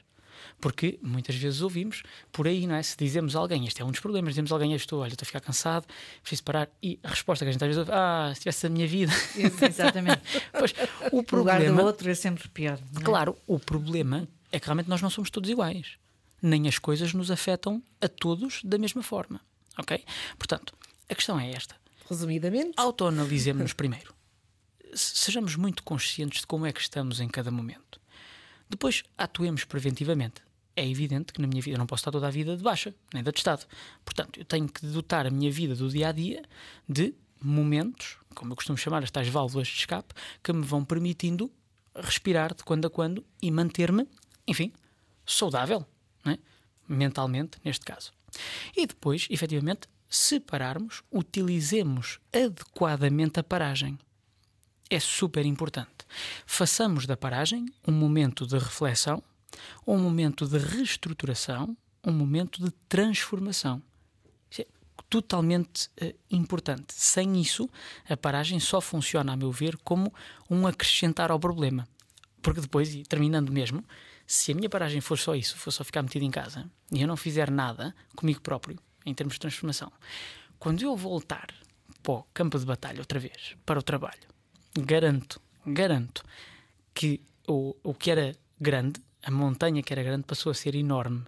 Porque 0.60 1.00
muitas 1.02 1.36
vezes 1.36 1.62
ouvimos 1.62 2.04
por 2.32 2.48
aí, 2.48 2.65
não 2.67 2.76
é? 2.76 2.84
Se 2.84 2.98
dizemos 2.98 3.36
a 3.36 3.39
alguém, 3.39 3.65
este 3.65 3.82
é 3.82 3.86
um 3.86 3.91
dos 3.91 4.00
problemas, 4.00 4.34
dizemos 4.34 4.52
a 4.52 4.56
alguém, 4.56 4.74
estou, 4.74 5.02
olha, 5.02 5.13
estou 5.13 5.24
a 5.24 5.28
ficar 5.28 5.41
cansado, 5.41 5.86
preciso 6.21 6.43
parar, 6.43 6.69
e 6.82 7.00
a 7.04 7.10
resposta 7.10 7.45
que 7.45 7.50
a 7.50 7.52
gente 7.52 7.63
às 7.63 7.67
vezes 7.67 7.80
ouve, 7.80 7.91
ah, 7.93 8.32
se 8.34 8.41
tivesse 8.41 8.67
a 8.67 8.69
minha 8.69 8.88
vida. 8.88 9.12
Exatamente. 9.36 10.21
pois, 10.52 10.74
o 11.12 11.24
problema. 11.24 11.60
O 11.60 11.69
lugar 11.69 11.84
do 11.84 11.86
outro 11.86 12.10
é 12.10 12.15
sempre 12.15 12.48
pior. 12.50 12.80
É? 12.98 13.04
Claro, 13.04 13.38
o 13.48 13.60
problema 13.60 14.28
é 14.52 14.60
que 14.60 14.65
realmente 14.65 14.89
nós 14.89 15.02
não 15.02 15.10
somos 15.10 15.30
todos 15.30 15.50
iguais. 15.50 15.98
Nem 16.41 16.67
as 16.67 16.78
coisas 16.78 17.13
nos 17.13 17.32
afetam 17.32 17.82
a 18.00 18.08
todos 18.08 18.62
da 18.63 18.78
mesma 18.78 19.04
forma. 19.04 19.41
Ok? 19.78 20.04
Portanto, 20.38 20.74
a 21.10 21.15
questão 21.15 21.39
é 21.39 21.52
esta. 21.52 21.76
Resumidamente, 22.10 22.74
autoanalisemos-nos 22.78 23.74
primeiro. 23.74 24.13
Sejamos 24.93 25.56
muito 25.56 25.84
conscientes 25.84 26.41
de 26.41 26.48
como 26.48 26.65
é 26.65 26.71
que 26.71 26.80
estamos 26.80 27.19
em 27.19 27.28
cada 27.28 27.52
momento. 27.52 28.00
Depois, 28.69 29.04
atuemos 29.17 29.63
preventivamente. 29.63 30.41
É 30.75 30.86
evidente 30.88 31.32
que 31.32 31.41
na 31.41 31.47
minha 31.47 31.62
vida 31.62 31.75
eu 31.75 31.80
não 31.80 31.88
posso 31.88 32.01
estar 32.01 32.12
toda 32.12 32.28
a 32.28 32.32
vida 32.32 32.58
de 32.58 32.63
baixa, 32.63 32.93
nem 33.13 33.23
de 33.23 33.30
atestado. 33.30 33.65
Portanto, 34.04 34.39
eu 34.39 34.45
tenho 34.45 34.67
que 34.67 34.86
dotar 34.86 35.25
a 35.25 35.30
minha 35.30 35.49
vida 35.49 35.73
do 35.75 35.89
dia 35.89 36.10
a 36.10 36.12
dia 36.12 36.43
de 36.88 37.13
momentos, 37.41 38.17
como 38.34 38.51
eu 38.51 38.56
costumo 38.56 38.78
chamar 38.78 39.04
as 39.04 39.12
tais 39.12 39.30
válvulas 39.30 39.67
de 39.67 39.75
escape, 39.75 40.13
que 40.43 40.51
me 40.51 40.65
vão 40.65 40.84
permitindo 40.84 41.49
respirar 41.95 42.54
de 42.54 42.63
quando 42.63 42.86
a 42.86 42.89
quando 42.89 43.25
e 43.41 43.49
manter-me, 43.49 44.08
enfim, 44.45 44.73
saudável, 45.25 45.86
é? 46.25 46.38
mentalmente, 46.88 47.58
neste 47.63 47.86
caso. 47.86 48.12
E 48.75 48.86
depois, 48.86 49.28
efetivamente, 49.30 49.88
se 50.10 50.39
pararmos, 50.39 51.04
utilizemos 51.12 52.19
adequadamente 52.34 53.39
a 53.39 53.43
paragem. 53.43 53.97
É 54.89 54.99
super 54.99 55.45
importante. 55.45 55.94
Façamos 56.45 57.06
da 57.06 57.17
paragem 57.17 57.65
um 57.88 57.91
momento 57.91 58.45
de 58.45 58.58
reflexão, 58.58 59.21
um 59.86 59.97
momento 59.97 60.47
de 60.47 60.58
reestruturação, 60.58 61.75
um 62.04 62.12
momento 62.12 62.63
de 62.63 62.71
transformação. 62.88 63.82
Isso 64.49 64.62
é 64.62 64.67
totalmente 65.10 65.89
uh, 66.01 66.13
importante. 66.30 66.93
Sem 66.93 67.39
isso, 67.39 67.69
a 68.08 68.15
paragem 68.15 68.60
só 68.60 68.80
funciona, 68.80 69.34
a 69.34 69.36
meu 69.36 69.51
ver, 69.51 69.78
como 69.84 70.13
um 70.49 70.67
acrescentar 70.67 71.32
ao 71.32 71.39
problema. 71.39 71.88
Porque 72.41 72.62
depois, 72.62 72.93
e 72.93 73.04
terminando 73.04 73.51
mesmo, 73.51 73.84
se 74.28 74.51
a 74.51 74.56
minha 74.56 74.69
paragem 74.69 75.01
for 75.01 75.17
só 75.17 75.36
isso, 75.36 75.58
for 75.58 75.71
só 75.71 75.84
ficar 75.84 76.01
metido 76.01 76.23
em 76.23 76.32
casa 76.32 76.69
e 76.91 77.01
eu 77.01 77.08
não 77.08 77.17
fizer 77.17 77.49
nada 77.49 77.95
comigo 78.15 78.41
próprio, 78.41 78.78
em 79.06 79.13
termos 79.13 79.36
de 79.36 79.39
transformação, 79.39 79.91
quando 80.58 80.82
eu 80.82 80.95
voltar 80.95 81.47
para 82.01 82.13
o 82.13 82.23
campo 82.34 82.58
de 82.58 82.65
batalha 82.65 82.99
outra 82.99 83.19
vez, 83.19 83.56
para 83.65 83.80
o 83.80 83.84
trabalho, 83.84 84.28
garanto 84.78 85.41
garanto 85.65 86.23
que 86.93 87.21
o, 87.47 87.75
o 87.84 87.93
que 87.93 88.12
era 88.12 88.36
grande, 88.60 89.01
a 89.23 89.32
montanha 89.32 89.84
que 89.84 89.93
era 89.93 90.04
grande, 90.04 90.23
passou 90.23 90.51
a 90.51 90.56
ser 90.56 90.75
enorme. 90.75 91.23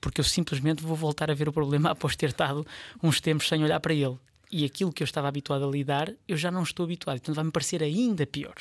Porque 0.00 0.20
eu 0.20 0.24
simplesmente 0.24 0.82
vou 0.82 0.96
voltar 0.96 1.30
a 1.30 1.34
ver 1.34 1.48
o 1.48 1.52
problema 1.52 1.90
após 1.92 2.16
ter 2.16 2.30
estado 2.30 2.66
uns 3.02 3.20
tempos 3.20 3.48
sem 3.48 3.62
olhar 3.62 3.80
para 3.80 3.94
ele. 3.94 4.16
E 4.50 4.64
aquilo 4.64 4.92
que 4.92 5.02
eu 5.02 5.04
estava 5.04 5.28
habituado 5.28 5.66
a 5.66 5.70
lidar, 5.70 6.10
eu 6.26 6.36
já 6.36 6.50
não 6.50 6.62
estou 6.62 6.84
habituado. 6.84 7.18
Portanto, 7.18 7.36
vai-me 7.36 7.50
parecer 7.50 7.82
ainda 7.82 8.26
pior. 8.26 8.54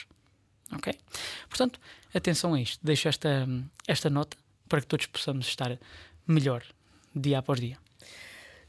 Ok? 0.73 0.93
Portanto, 1.47 1.79
atenção 2.13 2.53
a 2.53 2.61
isto. 2.61 2.79
Deixo 2.83 3.07
esta, 3.07 3.47
esta 3.87 4.09
nota 4.09 4.35
para 4.67 4.81
que 4.81 4.87
todos 4.87 5.05
possamos 5.05 5.47
estar 5.47 5.79
melhor 6.27 6.63
dia 7.15 7.39
após 7.39 7.59
dia. 7.59 7.77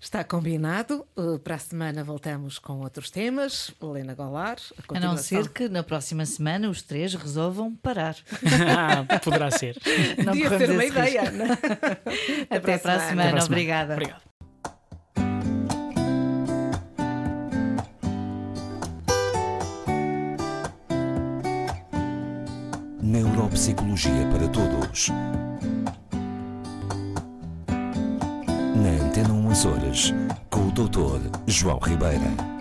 Está 0.01 0.23
combinado. 0.23 1.05
Uh, 1.17 1.39
para 1.41 1.57
a 1.57 1.59
semana 1.59 2.05
voltamos 2.05 2.59
com 2.59 2.81
outros 2.81 3.11
temas. 3.11 3.73
Helena 3.83 4.15
Golar. 4.15 4.57
A, 4.93 4.97
a 4.97 5.01
não 5.01 5.17
ser 5.17 5.49
que 5.49 5.69
na 5.69 5.83
próxima 5.83 6.25
semana 6.25 6.69
os 6.71 6.83
três 6.83 7.15
resolvam 7.15 7.75
parar. 7.75 8.17
ah, 8.77 9.19
poderá 9.19 9.51
ser. 9.51 9.77
Não 10.19 10.27
Podia 10.33 10.57
ter 10.57 10.71
uma 10.71 10.85
ideia. 10.85 11.23
Até, 12.49 12.57
Até 12.57 12.79
para 12.79 12.95
a 12.95 13.01
semana. 13.01 13.09
semana. 13.09 13.45
Obrigada. 13.45 13.95
Obrigado. 13.95 14.23
Neuropsicologia 23.03 24.27
para 24.31 24.49
Todos. 24.49 25.11
Antena 29.19 29.35
1 29.35 29.51
Açores, 29.51 30.15
com 30.49 30.69
o 30.69 30.71
Dr. 30.71 31.29
João 31.49 31.81
Ribeira. 31.81 32.58